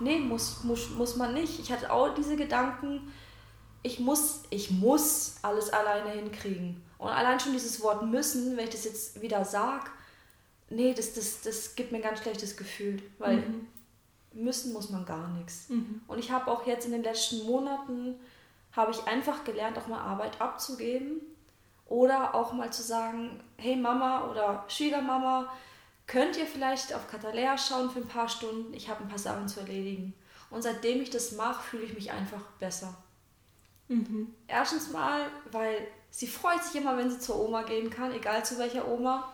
Nee, 0.00 0.18
muss, 0.18 0.62
muss, 0.62 0.90
muss 0.90 1.16
man 1.16 1.34
nicht. 1.34 1.58
Ich 1.58 1.72
hatte 1.72 1.92
auch 1.92 2.14
diese 2.14 2.36
Gedanken, 2.36 3.12
ich 3.82 3.98
muss, 3.98 4.42
ich 4.50 4.70
muss 4.70 5.36
alles 5.42 5.70
alleine 5.70 6.10
hinkriegen. 6.10 6.82
Und 6.98 7.08
allein 7.08 7.38
schon 7.38 7.52
dieses 7.52 7.80
Wort 7.82 8.02
müssen, 8.02 8.56
wenn 8.56 8.64
ich 8.64 8.70
das 8.70 8.84
jetzt 8.84 9.20
wieder 9.20 9.44
sage, 9.44 9.86
nee, 10.70 10.94
das, 10.94 11.14
das, 11.14 11.42
das 11.42 11.74
gibt 11.74 11.92
mir 11.92 11.98
ein 11.98 12.04
ganz 12.04 12.20
schlechtes 12.20 12.56
Gefühl, 12.56 13.02
weil 13.18 13.38
mhm. 13.38 13.66
müssen 14.32 14.72
muss 14.72 14.90
man 14.90 15.04
gar 15.04 15.28
nichts. 15.28 15.68
Mhm. 15.68 16.02
Und 16.06 16.18
ich 16.18 16.30
habe 16.30 16.50
auch 16.50 16.66
jetzt 16.66 16.86
in 16.86 16.92
den 16.92 17.02
letzten 17.02 17.44
Monaten, 17.46 18.16
habe 18.72 18.92
ich 18.92 19.02
einfach 19.04 19.44
gelernt, 19.44 19.78
auch 19.78 19.88
mal 19.88 20.00
Arbeit 20.00 20.40
abzugeben 20.40 21.20
oder 21.86 22.34
auch 22.34 22.52
mal 22.52 22.72
zu 22.72 22.82
sagen, 22.82 23.40
hey 23.56 23.76
Mama 23.76 24.30
oder 24.30 24.64
Schwiegermama, 24.68 25.50
könnt 26.06 26.36
ihr 26.36 26.46
vielleicht 26.46 26.94
auf 26.94 27.08
Katalea 27.08 27.56
schauen 27.56 27.90
für 27.90 28.00
ein 28.00 28.08
paar 28.08 28.28
Stunden? 28.28 28.74
Ich 28.74 28.88
habe 28.88 29.02
ein 29.02 29.08
paar 29.08 29.18
Sachen 29.18 29.48
zu 29.48 29.60
erledigen. 29.60 30.14
Und 30.50 30.62
seitdem 30.62 31.00
ich 31.02 31.10
das 31.10 31.32
mache, 31.32 31.62
fühle 31.62 31.84
ich 31.84 31.94
mich 31.94 32.10
einfach 32.10 32.42
besser. 32.58 32.96
Mhm. 33.88 34.34
Erstens 34.46 34.90
mal, 34.90 35.22
weil 35.50 35.86
sie 36.10 36.26
freut 36.26 36.62
sich 36.62 36.80
immer, 36.80 36.96
wenn 36.96 37.10
sie 37.10 37.18
zur 37.18 37.38
Oma 37.38 37.62
gehen 37.62 37.90
kann, 37.90 38.12
egal 38.12 38.44
zu 38.44 38.58
welcher 38.58 38.86
Oma. 38.86 39.32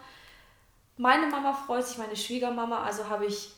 Meine 0.96 1.26
Mama 1.26 1.52
freut 1.52 1.86
sich, 1.86 1.98
meine 1.98 2.16
Schwiegermama, 2.16 2.82
also 2.82 3.08
habe 3.08 3.26
ich 3.26 3.52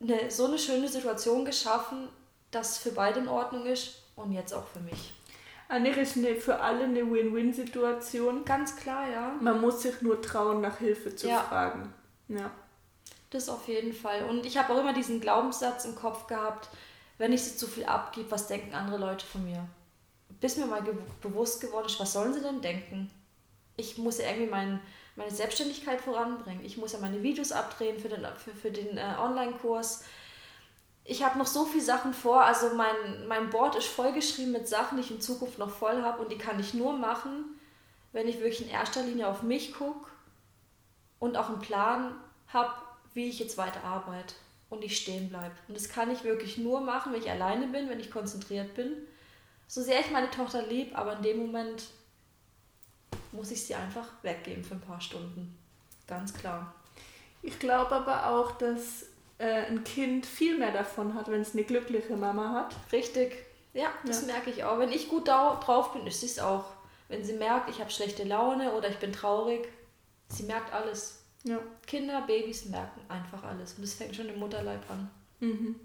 eine, 0.00 0.30
so 0.30 0.46
eine 0.46 0.58
schöne 0.58 0.88
Situation 0.88 1.44
geschaffen, 1.44 2.08
dass 2.50 2.78
für 2.78 2.92
beide 2.92 3.20
in 3.20 3.28
Ordnung 3.28 3.64
ist 3.66 4.02
und 4.16 4.32
jetzt 4.32 4.52
auch 4.52 4.66
für 4.66 4.80
mich. 4.80 5.14
Eigentlich 5.68 5.96
ist 5.96 6.16
eine, 6.18 6.34
für 6.36 6.60
alle 6.60 6.84
eine 6.84 7.10
Win-Win-Situation. 7.10 8.44
Ganz 8.44 8.76
klar, 8.76 9.08
ja. 9.08 9.34
Man 9.40 9.60
muss 9.60 9.80
sich 9.80 10.02
nur 10.02 10.20
trauen, 10.20 10.60
nach 10.60 10.78
Hilfe 10.78 11.16
zu 11.16 11.28
ja. 11.28 11.40
fragen. 11.40 11.94
Ja. 12.28 12.50
Das 13.30 13.48
auf 13.48 13.66
jeden 13.68 13.94
Fall. 13.94 14.24
Und 14.24 14.44
ich 14.44 14.58
habe 14.58 14.74
auch 14.74 14.80
immer 14.80 14.92
diesen 14.92 15.20
Glaubenssatz 15.22 15.86
im 15.86 15.94
Kopf 15.94 16.26
gehabt, 16.26 16.68
wenn 17.16 17.32
ich 17.32 17.42
sie 17.42 17.56
zu 17.56 17.66
viel 17.66 17.86
abgebe, 17.86 18.30
was 18.30 18.48
denken 18.48 18.74
andere 18.74 18.98
Leute 18.98 19.24
von 19.24 19.44
mir? 19.44 19.66
Bis 20.40 20.58
mir 20.58 20.66
mal 20.66 20.82
ge 20.82 20.92
bewusst 21.22 21.62
geworden 21.62 21.86
ist, 21.86 21.98
was 21.98 22.12
sollen 22.12 22.34
sie 22.34 22.42
denn 22.42 22.60
denken? 22.60 23.10
Ich 23.76 23.96
muss 23.96 24.18
ja 24.18 24.26
irgendwie 24.26 24.50
mein, 24.50 24.80
meine 25.16 25.30
Selbstständigkeit 25.30 26.00
voranbringen. 26.00 26.64
Ich 26.64 26.76
muss 26.76 26.92
ja 26.92 26.98
meine 26.98 27.22
Videos 27.22 27.52
abdrehen 27.52 27.98
für 27.98 28.08
den, 28.08 28.26
für, 28.36 28.52
für 28.52 28.70
den 28.70 28.96
äh, 28.96 29.14
Online-Kurs. 29.20 30.04
Ich 31.04 31.22
habe 31.22 31.38
noch 31.38 31.46
so 31.46 31.64
viele 31.64 31.84
Sachen 31.84 32.14
vor. 32.14 32.42
Also 32.42 32.74
mein, 32.74 33.26
mein 33.26 33.50
Board 33.50 33.76
ist 33.76 33.88
vollgeschrieben 33.88 34.52
mit 34.52 34.68
Sachen, 34.68 34.96
die 34.96 35.04
ich 35.04 35.10
in 35.10 35.20
Zukunft 35.20 35.58
noch 35.58 35.70
voll 35.70 36.02
habe 36.02 36.22
und 36.22 36.32
die 36.32 36.38
kann 36.38 36.60
ich 36.60 36.74
nur 36.74 36.92
machen, 36.92 37.58
wenn 38.12 38.28
ich 38.28 38.40
wirklich 38.40 38.62
in 38.62 38.70
erster 38.70 39.02
Linie 39.02 39.28
auf 39.28 39.42
mich 39.42 39.74
gucke 39.74 40.08
und 41.18 41.36
auch 41.36 41.48
einen 41.48 41.60
Plan 41.60 42.14
habe, 42.48 42.72
wie 43.14 43.28
ich 43.28 43.38
jetzt 43.38 43.58
weiter 43.58 43.84
arbeite 43.84 44.34
und 44.70 44.80
nicht 44.80 45.00
stehen 45.00 45.28
bleibe. 45.28 45.54
Und 45.68 45.76
das 45.76 45.88
kann 45.88 46.10
ich 46.10 46.24
wirklich 46.24 46.56
nur 46.56 46.80
machen, 46.80 47.12
wenn 47.12 47.20
ich 47.20 47.30
alleine 47.30 47.66
bin, 47.66 47.88
wenn 47.88 48.00
ich 48.00 48.10
konzentriert 48.10 48.74
bin. 48.74 48.96
So 49.66 49.82
sehr 49.82 50.00
ich 50.00 50.10
meine 50.10 50.30
Tochter 50.30 50.62
lieb, 50.66 50.96
aber 50.96 51.16
in 51.16 51.22
dem 51.22 51.38
Moment 51.38 51.84
muss 53.32 53.50
ich 53.50 53.64
sie 53.64 53.74
einfach 53.74 54.08
weggeben 54.22 54.64
für 54.64 54.74
ein 54.74 54.80
paar 54.80 55.00
Stunden. 55.00 55.56
Ganz 56.06 56.34
klar. 56.34 56.74
Ich 57.42 57.58
glaube 57.58 57.92
aber 57.92 58.28
auch, 58.28 58.52
dass 58.52 59.06
äh, 59.38 59.66
ein 59.66 59.82
Kind 59.84 60.26
viel 60.26 60.58
mehr 60.58 60.72
davon 60.72 61.14
hat, 61.14 61.28
wenn 61.28 61.40
es 61.40 61.52
eine 61.52 61.64
glückliche 61.64 62.16
Mama 62.16 62.52
hat. 62.52 62.76
Richtig. 62.92 63.36
Ja, 63.74 63.90
das 64.04 64.22
ja. 64.22 64.28
merke 64.28 64.50
ich 64.50 64.64
auch. 64.64 64.78
Wenn 64.78 64.92
ich 64.92 65.08
gut 65.08 65.28
drauf 65.28 65.92
bin, 65.92 66.06
ist 66.06 66.20
sie 66.20 66.26
es 66.26 66.38
auch. 66.38 66.66
Wenn 67.08 67.24
sie 67.24 67.34
merkt, 67.34 67.68
ich 67.68 67.80
habe 67.80 67.90
schlechte 67.90 68.24
Laune 68.24 68.72
oder 68.72 68.88
ich 68.88 68.98
bin 68.98 69.12
traurig, 69.12 69.68
sie 70.28 70.44
merkt 70.44 70.72
alles. 70.72 71.24
Ja. 71.44 71.58
Kinder, 71.86 72.22
Babys 72.22 72.66
merken 72.66 73.00
einfach 73.08 73.42
alles. 73.42 73.74
Und 73.74 73.82
das 73.82 73.94
fängt 73.94 74.14
schon 74.14 74.28
im 74.28 74.38
Mutterleib 74.38 74.88
an. 74.90 75.10
Mhm. 75.40 75.76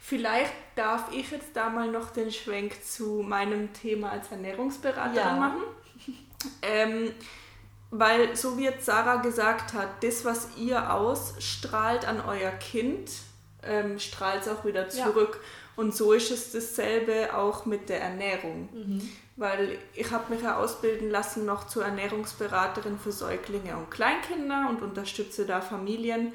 Vielleicht 0.00 0.52
darf 0.74 1.12
ich 1.12 1.30
jetzt 1.30 1.54
da 1.54 1.68
mal 1.68 1.88
noch 1.88 2.10
den 2.10 2.32
Schwenk 2.32 2.82
zu 2.84 3.22
meinem 3.22 3.72
Thema 3.72 4.10
als 4.10 4.30
Ernährungsberaterin 4.32 5.14
ja. 5.14 5.36
machen. 5.36 5.62
Ähm, 6.62 7.12
weil, 7.90 8.36
so 8.36 8.56
wie 8.56 8.64
jetzt 8.64 8.86
Sarah 8.86 9.16
gesagt 9.16 9.72
hat, 9.72 10.02
das, 10.02 10.24
was 10.24 10.48
ihr 10.56 10.94
ausstrahlt 10.94 12.06
an 12.06 12.20
euer 12.20 12.52
Kind, 12.52 13.10
ähm, 13.62 13.98
strahlt 13.98 14.42
es 14.42 14.48
auch 14.48 14.64
wieder 14.64 14.88
zurück. 14.88 15.40
Ja. 15.40 15.82
Und 15.82 15.94
so 15.94 16.12
ist 16.12 16.30
es 16.30 16.52
dasselbe 16.52 17.34
auch 17.34 17.66
mit 17.66 17.88
der 17.88 18.00
Ernährung. 18.00 18.68
Mhm. 18.72 19.08
Weil 19.36 19.78
ich 19.94 20.10
habe 20.10 20.34
mich 20.34 20.42
ja 20.42 20.58
ausbilden 20.58 21.10
lassen 21.10 21.46
noch 21.46 21.66
zur 21.66 21.84
Ernährungsberaterin 21.84 22.98
für 22.98 23.12
Säuglinge 23.12 23.76
und 23.76 23.90
Kleinkinder 23.90 24.68
und 24.68 24.82
unterstütze 24.82 25.46
da 25.46 25.60
Familien. 25.60 26.32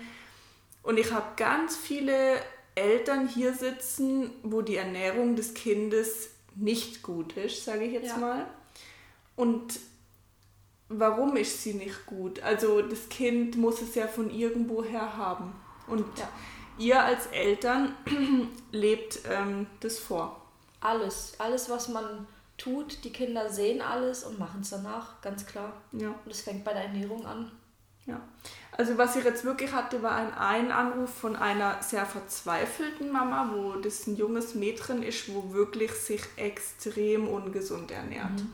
Und 0.81 0.97
ich 0.97 1.11
habe 1.11 1.27
ganz 1.35 1.77
viele 1.77 2.37
Eltern 2.73 3.27
hier 3.27 3.53
sitzen, 3.53 4.31
wo 4.43 4.61
die 4.61 4.75
Ernährung 4.75 5.35
des 5.35 5.53
Kindes 5.53 6.29
nicht 6.55 7.03
gut 7.03 7.37
ist, 7.37 7.63
sage 7.63 7.85
ich 7.85 7.93
jetzt 7.93 8.09
ja. 8.09 8.17
mal. 8.17 8.45
Und 9.35 9.79
warum 10.89 11.35
ist 11.35 11.63
sie 11.63 11.73
nicht 11.73 12.05
gut? 12.05 12.41
Also 12.41 12.81
das 12.81 13.09
Kind 13.09 13.57
muss 13.57 13.81
es 13.81 13.95
ja 13.95 14.07
von 14.07 14.29
irgendwoher 14.29 15.17
haben. 15.17 15.53
Und 15.87 16.05
ja. 16.17 16.29
ihr 16.77 17.03
als 17.03 17.27
Eltern 17.27 17.95
lebt 18.71 19.19
ähm, 19.29 19.67
das 19.79 19.99
vor. 19.99 20.41
Alles, 20.81 21.33
alles, 21.39 21.69
was 21.69 21.89
man 21.89 22.27
tut, 22.57 23.03
die 23.03 23.11
Kinder 23.11 23.49
sehen 23.49 23.81
alles 23.81 24.23
und 24.23 24.39
machen 24.39 24.61
es 24.61 24.69
danach, 24.69 25.21
ganz 25.21 25.45
klar. 25.45 25.73
Ja. 25.91 26.09
Und 26.23 26.31
es 26.31 26.41
fängt 26.41 26.63
bei 26.63 26.73
der 26.73 26.83
Ernährung 26.83 27.25
an. 27.25 27.51
Ja. 28.05 28.21
Also 28.71 28.97
was 28.97 29.15
ich 29.15 29.23
jetzt 29.23 29.45
wirklich 29.45 29.71
hatte, 29.71 30.03
war 30.03 30.15
ein, 30.15 30.33
ein 30.33 30.71
Anruf 30.71 31.09
von 31.09 31.35
einer 31.35 31.81
sehr 31.81 32.05
verzweifelten 32.05 33.11
Mama, 33.11 33.51
wo 33.53 33.79
das 33.79 34.05
ein 34.05 34.15
junges 34.15 34.53
Mädchen 34.53 35.01
ist, 35.01 35.33
wo 35.33 35.53
wirklich 35.53 35.91
sich 35.91 36.21
extrem 36.35 37.27
ungesund 37.27 37.91
ernährt. 37.91 38.31
Mhm. 38.31 38.51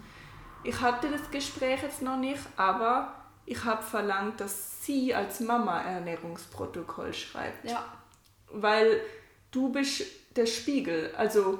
Ich 0.63 0.79
hatte 0.81 1.09
das 1.09 1.29
Gespräch 1.31 1.81
jetzt 1.81 2.01
noch 2.01 2.17
nicht, 2.17 2.41
aber 2.57 3.13
ich 3.45 3.63
habe 3.65 3.81
verlangt, 3.83 4.39
dass 4.39 4.83
sie 4.85 5.13
als 5.13 5.39
Mama 5.39 5.81
Ernährungsprotokoll 5.81 7.13
schreibt. 7.13 7.69
Ja. 7.69 7.83
Weil 8.51 9.01
du 9.51 9.69
bist 9.69 10.03
der 10.35 10.45
Spiegel. 10.45 11.13
Also 11.17 11.59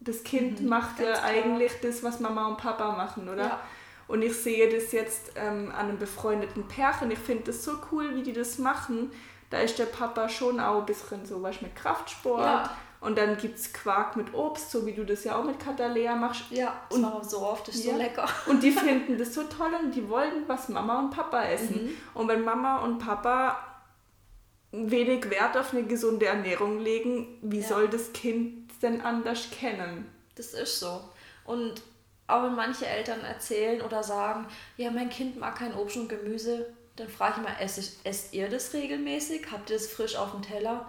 Das 0.00 0.24
Kind 0.24 0.60
mhm, 0.60 0.68
macht 0.68 1.00
ja 1.00 1.22
eigentlich 1.22 1.72
das, 1.80 2.02
was 2.02 2.18
Mama 2.20 2.48
und 2.48 2.56
Papa 2.56 2.92
machen, 2.96 3.28
oder? 3.28 3.44
Ja. 3.44 3.60
Und 4.08 4.22
ich 4.22 4.36
sehe 4.36 4.68
das 4.68 4.92
jetzt 4.92 5.32
ähm, 5.36 5.70
an 5.70 5.88
einem 5.88 5.98
befreundeten 5.98 6.66
Pärchen. 6.66 7.10
Ich 7.10 7.18
finde 7.18 7.44
das 7.44 7.64
so 7.64 7.78
cool, 7.90 8.14
wie 8.16 8.22
die 8.22 8.32
das 8.32 8.58
machen. 8.58 9.10
Da 9.48 9.58
ist 9.60 9.78
der 9.78 9.86
Papa 9.86 10.28
schon 10.28 10.60
auch 10.60 10.80
ein 10.80 10.86
bisschen 10.86 11.24
so 11.24 11.42
was 11.42 11.62
mit 11.62 11.74
Kraftsport. 11.76 12.42
Ja. 12.42 12.76
Und 13.02 13.18
dann 13.18 13.36
gibt 13.36 13.58
es 13.58 13.72
Quark 13.72 14.16
mit 14.16 14.32
Obst, 14.32 14.70
so 14.70 14.86
wie 14.86 14.92
du 14.92 15.04
das 15.04 15.24
ja 15.24 15.36
auch 15.36 15.42
mit 15.42 15.58
Katalea 15.58 16.14
machst. 16.14 16.44
Ja, 16.50 16.80
das 16.88 16.96
und 16.96 17.02
machen 17.02 17.28
so 17.28 17.40
oft, 17.40 17.66
das 17.66 17.74
ist 17.74 17.84
ja. 17.84 17.94
so 17.94 17.98
lecker. 17.98 18.28
Und 18.46 18.62
die 18.62 18.70
finden 18.70 19.18
das 19.18 19.34
so 19.34 19.42
toll 19.42 19.72
und 19.82 19.92
die 19.92 20.08
wollen, 20.08 20.44
was 20.46 20.68
Mama 20.68 21.00
und 21.00 21.10
Papa 21.10 21.42
essen. 21.46 21.86
Mhm. 21.86 21.90
Und 22.14 22.28
wenn 22.28 22.44
Mama 22.44 22.78
und 22.78 22.98
Papa 23.00 23.58
wenig 24.70 25.28
Wert 25.30 25.56
auf 25.56 25.72
eine 25.72 25.82
gesunde 25.82 26.26
Ernährung 26.26 26.78
legen, 26.78 27.38
wie 27.42 27.58
ja. 27.58 27.66
soll 27.66 27.88
das 27.88 28.12
Kind 28.12 28.70
denn 28.82 29.00
anders 29.00 29.50
kennen? 29.50 30.06
Das 30.36 30.54
ist 30.54 30.78
so. 30.78 31.00
Und 31.44 31.82
auch 32.28 32.44
wenn 32.44 32.54
manche 32.54 32.86
Eltern 32.86 33.22
erzählen 33.22 33.82
oder 33.82 34.04
sagen, 34.04 34.46
ja, 34.76 34.92
mein 34.92 35.10
Kind 35.10 35.40
mag 35.40 35.56
kein 35.56 35.74
Obst 35.74 35.96
und 35.96 36.08
Gemüse, 36.08 36.72
dann 36.94 37.08
frage 37.08 37.40
ich 37.40 37.42
mal, 37.42 37.56
esst, 37.58 37.98
esst 38.04 38.32
ihr 38.32 38.48
das 38.48 38.72
regelmäßig? 38.72 39.50
Habt 39.50 39.70
ihr 39.70 39.76
das 39.76 39.88
frisch 39.88 40.14
auf 40.14 40.30
dem 40.30 40.42
Teller? 40.42 40.88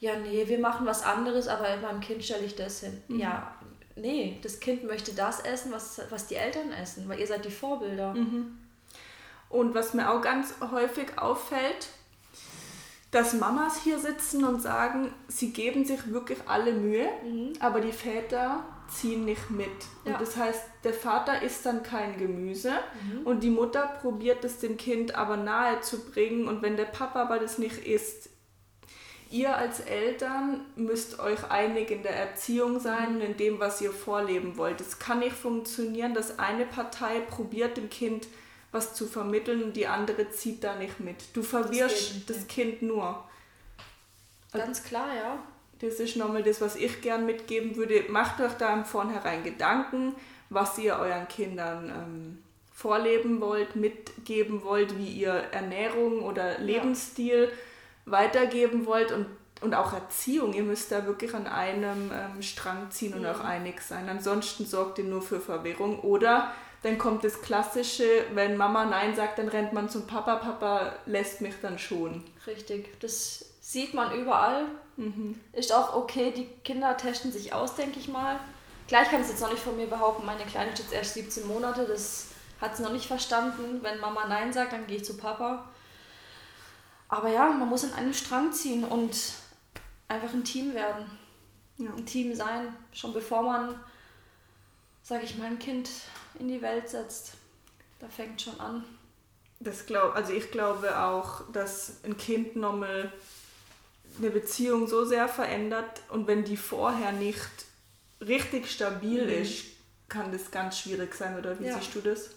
Ja, 0.00 0.16
nee, 0.16 0.46
wir 0.46 0.58
machen 0.58 0.86
was 0.86 1.02
anderes, 1.02 1.48
aber 1.48 1.76
meinem 1.78 2.00
Kind 2.00 2.24
stelle 2.24 2.44
ich 2.44 2.54
das 2.54 2.80
hin. 2.80 3.02
Mhm. 3.08 3.18
Ja, 3.18 3.54
nee, 3.96 4.38
das 4.42 4.60
Kind 4.60 4.84
möchte 4.84 5.12
das 5.12 5.40
essen, 5.40 5.72
was, 5.72 6.00
was 6.10 6.26
die 6.26 6.36
Eltern 6.36 6.72
essen, 6.72 7.08
weil 7.08 7.18
ihr 7.18 7.26
seid 7.26 7.44
die 7.44 7.50
Vorbilder. 7.50 8.14
Mhm. 8.14 8.58
Und 9.48 9.74
was 9.74 9.94
mir 9.94 10.10
auch 10.10 10.20
ganz 10.20 10.54
häufig 10.70 11.18
auffällt, 11.18 11.88
dass 13.10 13.32
Mamas 13.32 13.82
hier 13.82 13.98
sitzen 13.98 14.44
und 14.44 14.60
sagen, 14.60 15.12
sie 15.28 15.52
geben 15.52 15.84
sich 15.84 16.12
wirklich 16.12 16.38
alle 16.46 16.72
Mühe, 16.72 17.08
mhm. 17.24 17.54
aber 17.58 17.80
die 17.80 17.92
Väter 17.92 18.64
ziehen 18.88 19.24
nicht 19.24 19.50
mit. 19.50 19.68
Ja. 20.04 20.12
Und 20.12 20.20
das 20.20 20.36
heißt, 20.36 20.62
der 20.84 20.94
Vater 20.94 21.42
isst 21.42 21.64
dann 21.66 21.82
kein 21.82 22.18
Gemüse 22.18 22.72
mhm. 23.02 23.26
und 23.26 23.42
die 23.42 23.50
Mutter 23.50 23.98
probiert 24.00 24.44
es 24.44 24.58
dem 24.58 24.76
Kind 24.76 25.14
aber 25.14 25.36
nahe 25.36 25.80
zu 25.80 26.10
bringen 26.10 26.48
und 26.48 26.62
wenn 26.62 26.76
der 26.76 26.84
Papa 26.84 27.22
aber 27.22 27.38
das 27.38 27.58
nicht 27.58 27.86
isst, 27.86 28.30
ihr 29.30 29.56
als 29.56 29.80
Eltern 29.80 30.60
müsst 30.76 31.18
euch 31.18 31.50
einig 31.50 31.90
in 31.90 32.02
der 32.02 32.16
Erziehung 32.16 32.80
sein 32.80 33.16
und 33.16 33.20
in 33.20 33.36
dem, 33.36 33.60
was 33.60 33.80
ihr 33.80 33.92
vorleben 33.92 34.56
wollt. 34.56 34.80
Es 34.80 34.98
kann 34.98 35.20
nicht 35.20 35.36
funktionieren, 35.36 36.14
dass 36.14 36.38
eine 36.38 36.66
Partei 36.66 37.20
probiert 37.20 37.76
dem 37.76 37.90
Kind 37.90 38.26
was 38.70 38.94
zu 38.94 39.06
vermitteln 39.06 39.62
und 39.62 39.76
die 39.76 39.86
andere 39.86 40.30
zieht 40.30 40.62
da 40.62 40.74
nicht 40.76 41.00
mit. 41.00 41.16
Du 41.34 41.42
verwirrst 41.42 42.28
das, 42.28 42.36
das 42.36 42.48
Kind 42.48 42.82
nur. 42.82 43.24
Ganz 44.52 44.84
klar, 44.84 45.08
ja. 45.14 45.38
Das 45.80 46.00
ist 46.00 46.16
nochmal 46.16 46.42
das, 46.42 46.60
was 46.60 46.76
ich 46.76 47.00
gern 47.00 47.24
mitgeben 47.24 47.76
würde. 47.76 48.04
Macht 48.08 48.40
euch 48.40 48.52
da 48.54 48.74
im 48.74 48.84
Vornherein 48.84 49.44
Gedanken, 49.44 50.14
was 50.50 50.76
ihr 50.78 50.96
euren 50.96 51.28
Kindern 51.28 51.88
ähm, 51.88 52.38
vorleben 52.74 53.40
wollt, 53.40 53.76
mitgeben 53.76 54.64
wollt, 54.64 54.98
wie 54.98 55.08
ihr 55.08 55.30
Ernährung 55.30 56.22
oder 56.22 56.58
Lebensstil 56.58 57.44
ja. 57.44 57.54
Weitergeben 58.10 58.86
wollt 58.86 59.12
und, 59.12 59.26
und 59.60 59.74
auch 59.74 59.92
Erziehung. 59.92 60.52
Ihr 60.52 60.62
müsst 60.62 60.92
da 60.92 61.06
wirklich 61.06 61.34
an 61.34 61.46
einem 61.46 62.10
ähm, 62.12 62.42
Strang 62.42 62.90
ziehen 62.90 63.14
und 63.14 63.22
ja. 63.22 63.32
auch 63.32 63.40
einig 63.40 63.80
sein. 63.80 64.08
Ansonsten 64.08 64.66
sorgt 64.66 64.98
ihr 64.98 65.04
nur 65.04 65.22
für 65.22 65.40
Verwirrung. 65.40 66.00
Oder 66.00 66.52
dann 66.82 66.98
kommt 66.98 67.24
das 67.24 67.42
Klassische, 67.42 68.24
wenn 68.34 68.56
Mama 68.56 68.84
Nein 68.84 69.14
sagt, 69.16 69.38
dann 69.38 69.48
rennt 69.48 69.72
man 69.72 69.88
zum 69.88 70.06
Papa, 70.06 70.36
Papa 70.36 70.92
lässt 71.06 71.40
mich 71.40 71.54
dann 71.60 71.78
schon. 71.78 72.24
Richtig, 72.46 73.00
das 73.00 73.46
sieht 73.60 73.94
man 73.94 74.16
überall. 74.18 74.66
Mhm. 74.96 75.38
Ist 75.52 75.72
auch 75.72 75.94
okay, 75.94 76.32
die 76.34 76.46
Kinder 76.64 76.96
testen 76.96 77.32
sich 77.32 77.52
aus, 77.52 77.74
denke 77.74 77.98
ich 77.98 78.08
mal. 78.08 78.38
Gleich 78.86 79.10
kann 79.10 79.20
es 79.20 79.28
jetzt 79.28 79.40
noch 79.40 79.50
nicht 79.50 79.62
von 79.62 79.76
mir 79.76 79.86
behaupten, 79.86 80.24
meine 80.24 80.44
Kleine 80.44 80.72
ist 80.72 80.78
jetzt 80.78 80.92
erst 80.92 81.14
17 81.14 81.46
Monate, 81.46 81.84
das 81.84 82.28
hat 82.60 82.76
sie 82.76 82.82
noch 82.82 82.92
nicht 82.92 83.06
verstanden. 83.06 83.80
Wenn 83.82 84.00
Mama 84.00 84.26
Nein 84.28 84.52
sagt, 84.52 84.72
dann 84.72 84.86
gehe 84.86 84.96
ich 84.96 85.04
zu 85.04 85.16
Papa. 85.16 85.68
Aber 87.08 87.30
ja, 87.30 87.48
man 87.48 87.68
muss 87.68 87.84
an 87.84 87.94
einem 87.94 88.12
Strang 88.12 88.52
ziehen 88.52 88.84
und 88.84 89.16
einfach 90.08 90.32
ein 90.32 90.44
Team 90.44 90.74
werden. 90.74 91.06
Ja. 91.78 91.90
Ein 91.94 92.06
Team 92.06 92.34
sein, 92.34 92.74
schon 92.92 93.12
bevor 93.12 93.42
man, 93.42 93.80
sage 95.02 95.24
ich 95.24 95.38
mal, 95.38 95.46
ein 95.46 95.58
Kind 95.58 95.88
in 96.38 96.48
die 96.48 96.60
Welt 96.60 96.88
setzt. 96.88 97.34
Da 97.98 98.08
fängt 98.08 98.42
schon 98.42 98.58
an. 98.60 98.84
Das 99.60 99.86
glaub, 99.86 100.14
also 100.14 100.32
ich 100.32 100.50
glaube 100.50 100.98
auch, 100.98 101.42
dass 101.52 102.04
ein 102.04 102.16
Kind 102.16 102.56
nochmal 102.56 103.12
eine 104.18 104.30
Beziehung 104.30 104.86
so 104.86 105.04
sehr 105.04 105.28
verändert 105.28 106.02
und 106.10 106.26
wenn 106.26 106.44
die 106.44 106.56
vorher 106.56 107.12
nicht 107.12 107.48
richtig 108.20 108.70
stabil 108.70 109.24
mhm. 109.24 109.42
ist, 109.42 109.64
kann 110.08 110.32
das 110.32 110.50
ganz 110.50 110.78
schwierig 110.78 111.14
sein, 111.14 111.38
oder 111.38 111.58
wie 111.58 111.66
ja. 111.66 111.78
siehst 111.78 111.94
du 111.94 112.00
das? 112.00 112.30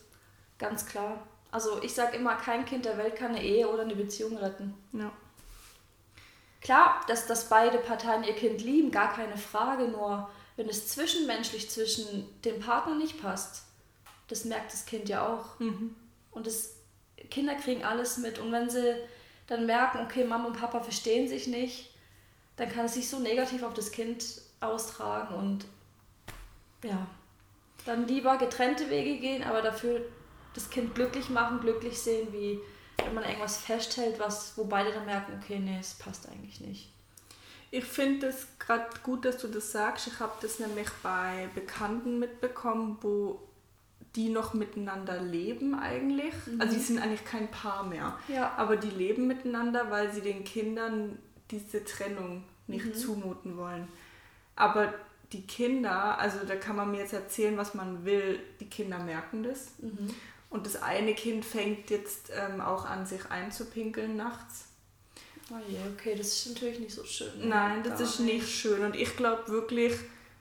Ganz 0.58 0.86
klar. 0.86 1.26
Also 1.52 1.82
ich 1.84 1.94
sage 1.94 2.18
immer, 2.18 2.36
kein 2.36 2.66
Kind 2.66 2.86
der 2.86 2.98
Welt 2.98 3.16
kann 3.16 3.32
eine 3.32 3.44
Ehe 3.44 3.68
oder 3.68 3.84
eine 3.84 3.96
Beziehung 3.96 4.38
retten. 4.38 4.74
Ja. 4.94 5.12
Klar, 6.62 7.02
dass, 7.08 7.28
dass 7.28 7.50
beide 7.50 7.78
Parteien 7.80 8.24
ihr 8.24 8.36
Kind 8.36 8.62
lieben, 8.62 8.92
gar 8.92 9.14
keine 9.14 9.38
Frage, 9.38 9.86
nur 9.86 10.30
wenn 10.56 10.70
es 10.70 10.88
zwischenmenschlich 10.90 11.70
zwischen 11.70 12.28
dem 12.44 12.60
Partner 12.60 12.96
nicht 12.96 13.22
passt, 13.22 13.64
das 14.28 14.46
merkt 14.46 14.72
das 14.72 14.86
Kind 14.86 15.10
ja 15.10 15.28
auch. 15.28 15.60
Mhm. 15.60 15.96
Und 16.32 16.48
das, 16.48 16.76
Kinder 17.30 17.56
kriegen 17.56 17.84
alles 17.84 18.18
mit. 18.18 18.40
Und 18.40 18.52
wenn 18.52 18.70
sie 18.70 18.96
dann 19.48 19.66
merken, 19.66 20.00
okay, 20.06 20.24
Mama 20.24 20.48
und 20.48 20.60
Papa 20.60 20.82
verstehen 20.82 21.28
sich 21.28 21.48
nicht, 21.48 21.90
dann 22.56 22.70
kann 22.70 22.86
es 22.86 22.94
sich 22.94 23.10
so 23.10 23.20
negativ 23.20 23.64
auf 23.64 23.74
das 23.74 23.92
Kind 23.92 24.24
austragen 24.60 25.36
und 25.36 25.66
ja, 26.84 27.08
dann 27.86 28.08
lieber 28.08 28.38
getrennte 28.38 28.90
Wege 28.90 29.20
gehen, 29.20 29.44
aber 29.44 29.62
dafür 29.62 30.06
das 30.54 30.70
Kind 30.70 30.96
glücklich 30.96 31.30
machen, 31.30 31.60
glücklich 31.62 32.00
sehen, 32.00 32.28
wie 32.32 32.60
wenn 32.98 33.14
man 33.14 33.24
irgendwas 33.24 33.58
festhält, 33.58 34.20
was, 34.20 34.58
wo 34.58 34.66
beide 34.66 34.92
dann 34.92 35.06
merken, 35.06 35.40
okay, 35.42 35.60
nee, 35.60 35.78
es 35.80 35.94
passt 35.94 36.30
eigentlich 36.30 36.60
nicht. 36.62 36.92
Ich 37.72 37.86
finde 37.86 38.28
es 38.28 38.48
gerade 38.60 38.88
gut, 39.02 39.24
dass 39.24 39.38
du 39.38 39.48
das 39.48 39.72
sagst. 39.72 40.08
Ich 40.08 40.20
habe 40.20 40.34
das 40.42 40.60
nämlich 40.60 40.90
bei 41.02 41.50
Bekannten 41.56 42.20
mitbekommen, 42.20 42.98
wo 43.02 43.40
die 44.16 44.28
noch 44.28 44.54
miteinander 44.54 45.22
leben 45.22 45.74
eigentlich. 45.74 46.34
Mhm. 46.46 46.60
Also 46.60 46.74
die 46.76 46.82
sind 46.82 47.00
eigentlich 47.00 47.24
kein 47.24 47.50
Paar 47.50 47.86
mehr. 47.86 48.18
Ja. 48.28 48.54
Aber 48.58 48.76
die 48.76 48.90
leben 48.90 49.26
miteinander, 49.26 49.90
weil 49.90 50.12
sie 50.12 50.22
den 50.22 50.44
Kindern 50.44 51.18
diese 51.50 51.84
Trennung 51.86 52.44
nicht 52.68 52.88
mhm. 52.88 52.94
zumuten 52.94 53.56
wollen. 53.56 53.88
Aber 54.58 54.94
die 55.32 55.44
Kinder, 55.44 56.18
also 56.20 56.40
da 56.46 56.58
kann 56.58 56.76
man 56.76 56.92
mir 56.92 57.00
jetzt 57.00 57.14
erzählen, 57.14 57.56
was 57.58 57.74
man 57.74 58.04
will, 58.04 58.40
die 58.60 58.68
Kinder 58.68 59.00
merken 59.00 59.44
das. 59.44 59.72
Mhm. 59.80 60.10
Und 60.52 60.66
das 60.66 60.82
eine 60.82 61.16
Kind 61.16 61.44
fängt 61.44 61.90
jetzt 61.90 62.30
ähm, 62.36 62.62
auch 62.62 62.86
an, 62.86 63.06
sich 63.06 63.26
einzupinkeln 63.32 64.18
nachts. 64.18 64.66
Oh 65.50 65.56
je, 65.68 65.78
okay, 65.94 66.14
das 66.16 66.28
ist 66.28 66.54
natürlich 66.54 66.80
nicht 66.80 66.94
so 66.94 67.04
schön. 67.04 67.50
Nein, 67.50 67.82
das 67.84 68.00
ist 68.00 68.20
nicht 68.20 68.48
schön. 68.48 68.84
Und 68.84 68.96
ich 68.96 69.16
glaube 69.18 69.48
wirklich, 69.48 69.94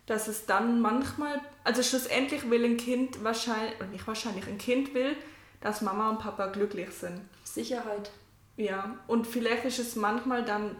dass 0.06 0.28
es 0.28 0.46
dann 0.46 0.80
manchmal, 0.80 1.40
also 1.62 1.82
schlussendlich 1.82 2.50
will 2.50 2.64
ein 2.64 2.76
Kind 2.76 3.22
wahrscheinlich, 3.22 3.74
nicht 3.92 4.06
wahrscheinlich, 4.06 4.46
ein 4.46 4.58
Kind 4.58 4.94
will, 4.94 5.16
dass 5.60 5.80
Mama 5.80 6.10
und 6.10 6.18
Papa 6.18 6.46
glücklich 6.48 6.90
sind. 6.90 7.20
Sicherheit. 7.44 8.10
Ja, 8.56 8.98
und 9.06 9.26
vielleicht 9.26 9.64
ist 9.64 9.78
es 9.78 9.94
manchmal 9.96 10.44
dann 10.44 10.76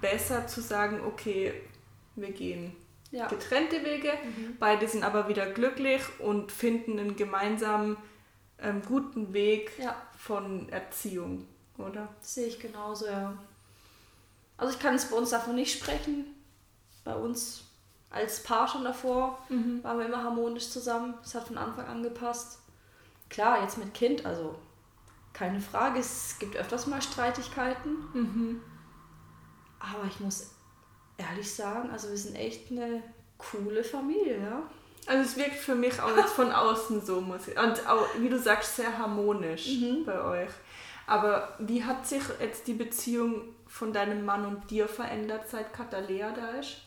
besser 0.00 0.46
zu 0.46 0.60
sagen, 0.60 1.00
okay, 1.04 1.52
wir 2.14 2.30
gehen 2.30 2.76
ja. 3.10 3.26
getrennte 3.26 3.84
Wege, 3.84 4.12
mhm. 4.12 4.56
beide 4.58 4.86
sind 4.88 5.04
aber 5.04 5.28
wieder 5.28 5.46
glücklich 5.50 6.02
und 6.18 6.52
finden 6.52 6.98
einen 6.98 7.16
gemeinsamen 7.16 7.96
ähm, 8.58 8.82
guten 8.86 9.32
Weg 9.32 9.72
ja. 9.78 9.94
von 10.18 10.68
Erziehung, 10.68 11.46
oder? 11.78 12.08
Das 12.20 12.34
sehe 12.34 12.46
ich 12.46 12.58
genauso, 12.58 13.06
ja. 13.06 13.36
Also 14.56 14.72
ich 14.72 14.78
kann 14.78 14.94
es 14.94 15.10
bei 15.10 15.16
uns 15.16 15.30
davon 15.30 15.54
nicht 15.54 15.78
sprechen. 15.78 16.24
Bei 17.04 17.14
uns 17.14 17.64
als 18.10 18.42
Paar 18.42 18.66
schon 18.66 18.84
davor 18.84 19.38
mhm. 19.48 19.82
waren 19.84 19.98
wir 19.98 20.06
immer 20.06 20.22
harmonisch 20.22 20.70
zusammen. 20.70 21.14
Es 21.22 21.34
hat 21.34 21.46
von 21.46 21.58
Anfang 21.58 21.86
an 21.86 22.02
gepasst. 22.02 22.60
Klar, 23.28 23.62
jetzt 23.62 23.78
mit 23.78 23.92
Kind, 23.92 24.24
also 24.24 24.56
keine 25.32 25.60
Frage, 25.60 26.00
es 26.00 26.38
gibt 26.38 26.56
öfters 26.56 26.86
mal 26.86 27.02
Streitigkeiten. 27.02 27.96
Mhm. 28.14 28.62
Aber 29.78 30.04
ich 30.04 30.18
muss 30.20 30.50
ehrlich 31.18 31.52
sagen, 31.52 31.90
also 31.90 32.08
wir 32.08 32.16
sind 32.16 32.36
echt 32.36 32.70
eine 32.70 33.02
coole 33.36 33.84
Familie, 33.84 34.40
ja. 34.40 34.62
Also 35.06 35.22
es 35.22 35.36
wirkt 35.36 35.56
für 35.56 35.74
mich 35.74 36.00
auch 36.00 36.16
jetzt 36.16 36.32
von 36.32 36.50
außen 36.50 37.04
so, 37.04 37.20
muss 37.20 37.48
ich. 37.48 37.58
Und 37.58 37.86
auch, 37.88 38.06
wie 38.18 38.28
du 38.28 38.38
sagst, 38.38 38.76
sehr 38.76 38.98
harmonisch 38.98 39.68
mhm. 39.68 40.04
bei 40.04 40.20
euch. 40.22 40.50
Aber 41.06 41.54
wie 41.60 41.84
hat 41.84 42.06
sich 42.06 42.22
jetzt 42.40 42.66
die 42.66 42.74
Beziehung 42.74 43.54
von 43.68 43.92
deinem 43.92 44.24
Mann 44.24 44.44
und 44.44 44.70
dir 44.70 44.88
verändert, 44.88 45.48
seit 45.48 45.72
Katalea 45.72 46.32
da 46.32 46.50
ist? 46.58 46.78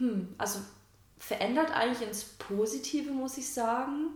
hm, 0.00 0.34
also 0.38 0.60
verändert 1.18 1.70
eigentlich 1.70 2.08
ins 2.08 2.24
Positive, 2.24 3.12
muss 3.12 3.38
ich 3.38 3.48
sagen, 3.48 4.08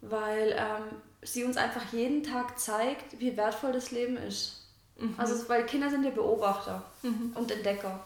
weil 0.00 0.54
ähm, 0.58 1.00
sie 1.22 1.44
uns 1.44 1.56
einfach 1.56 1.92
jeden 1.92 2.22
Tag 2.24 2.58
zeigt, 2.58 3.18
wie 3.20 3.36
wertvoll 3.36 3.72
das 3.72 3.92
Leben 3.92 4.16
ist. 4.16 4.66
Mhm. 4.96 5.14
Also, 5.16 5.48
weil 5.48 5.64
Kinder 5.66 5.88
sind 5.88 6.04
ja 6.04 6.10
Beobachter 6.10 6.82
mhm. 7.02 7.32
und 7.34 7.50
Entdecker. 7.50 8.04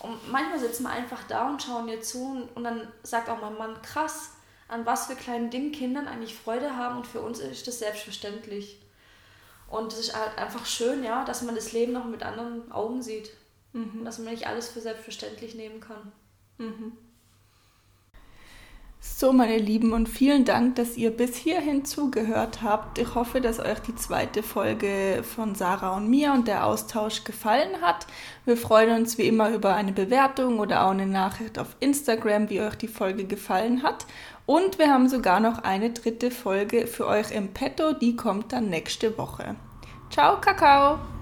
Und 0.00 0.30
manchmal 0.30 0.58
sitzen 0.58 0.84
wir 0.84 0.90
einfach 0.90 1.24
da 1.24 1.48
und 1.48 1.62
schauen 1.62 1.88
ihr 1.88 2.00
zu 2.00 2.24
und, 2.24 2.56
und 2.56 2.64
dann 2.64 2.88
sagt 3.02 3.28
auch 3.28 3.40
mein 3.40 3.56
Mann, 3.56 3.80
krass, 3.82 4.32
an 4.68 4.84
was 4.84 5.06
für 5.06 5.14
kleinen 5.14 5.50
Dingen 5.50 5.72
Kindern 5.72 6.08
eigentlich 6.08 6.34
Freude 6.34 6.76
haben 6.76 6.98
und 6.98 7.06
für 7.06 7.20
uns 7.20 7.38
ist 7.38 7.66
das 7.66 7.78
selbstverständlich. 7.78 8.80
Und 9.68 9.92
es 9.92 9.98
ist 9.98 10.16
halt 10.16 10.38
einfach 10.38 10.66
schön, 10.66 11.02
ja, 11.02 11.24
dass 11.24 11.42
man 11.42 11.54
das 11.54 11.72
Leben 11.72 11.92
noch 11.92 12.04
mit 12.04 12.22
anderen 12.22 12.70
Augen 12.70 13.02
sieht. 13.02 13.30
Mhm. 13.72 14.04
Dass 14.04 14.18
man 14.18 14.32
nicht 14.32 14.46
alles 14.46 14.68
für 14.68 14.80
selbstverständlich 14.80 15.54
nehmen 15.54 15.80
kann. 15.80 16.12
Mhm. 16.58 16.96
So, 19.00 19.32
meine 19.32 19.56
Lieben, 19.56 19.92
und 19.92 20.08
vielen 20.08 20.44
Dank, 20.44 20.74
dass 20.76 20.96
ihr 20.96 21.10
bis 21.10 21.36
hierhin 21.36 21.84
zugehört 21.84 22.60
habt. 22.62 22.98
Ich 22.98 23.14
hoffe, 23.14 23.40
dass 23.40 23.60
euch 23.60 23.78
die 23.80 23.94
zweite 23.94 24.42
Folge 24.42 25.22
von 25.22 25.54
Sarah 25.54 25.96
und 25.96 26.10
mir 26.10 26.32
und 26.32 26.48
der 26.48 26.66
Austausch 26.66 27.24
gefallen 27.24 27.80
hat. 27.80 28.06
Wir 28.44 28.56
freuen 28.56 29.00
uns 29.00 29.16
wie 29.16 29.26
immer 29.26 29.50
über 29.50 29.74
eine 29.74 29.92
Bewertung 29.92 30.58
oder 30.58 30.84
auch 30.84 30.90
eine 30.90 31.06
Nachricht 31.06 31.58
auf 31.58 31.76
Instagram, 31.80 32.50
wie 32.50 32.60
euch 32.60 32.74
die 32.74 32.88
Folge 32.88 33.24
gefallen 33.24 33.82
hat. 33.82 34.06
Und 34.44 34.78
wir 34.78 34.92
haben 34.92 35.08
sogar 35.08 35.40
noch 35.40 35.58
eine 35.60 35.90
dritte 35.90 36.30
Folge 36.30 36.86
für 36.86 37.06
euch 37.06 37.30
im 37.30 37.48
Petto, 37.48 37.92
die 37.94 38.16
kommt 38.16 38.52
dann 38.52 38.68
nächste 38.68 39.16
Woche. 39.16 39.56
Ciao, 40.10 40.40
Kakao! 40.40 41.15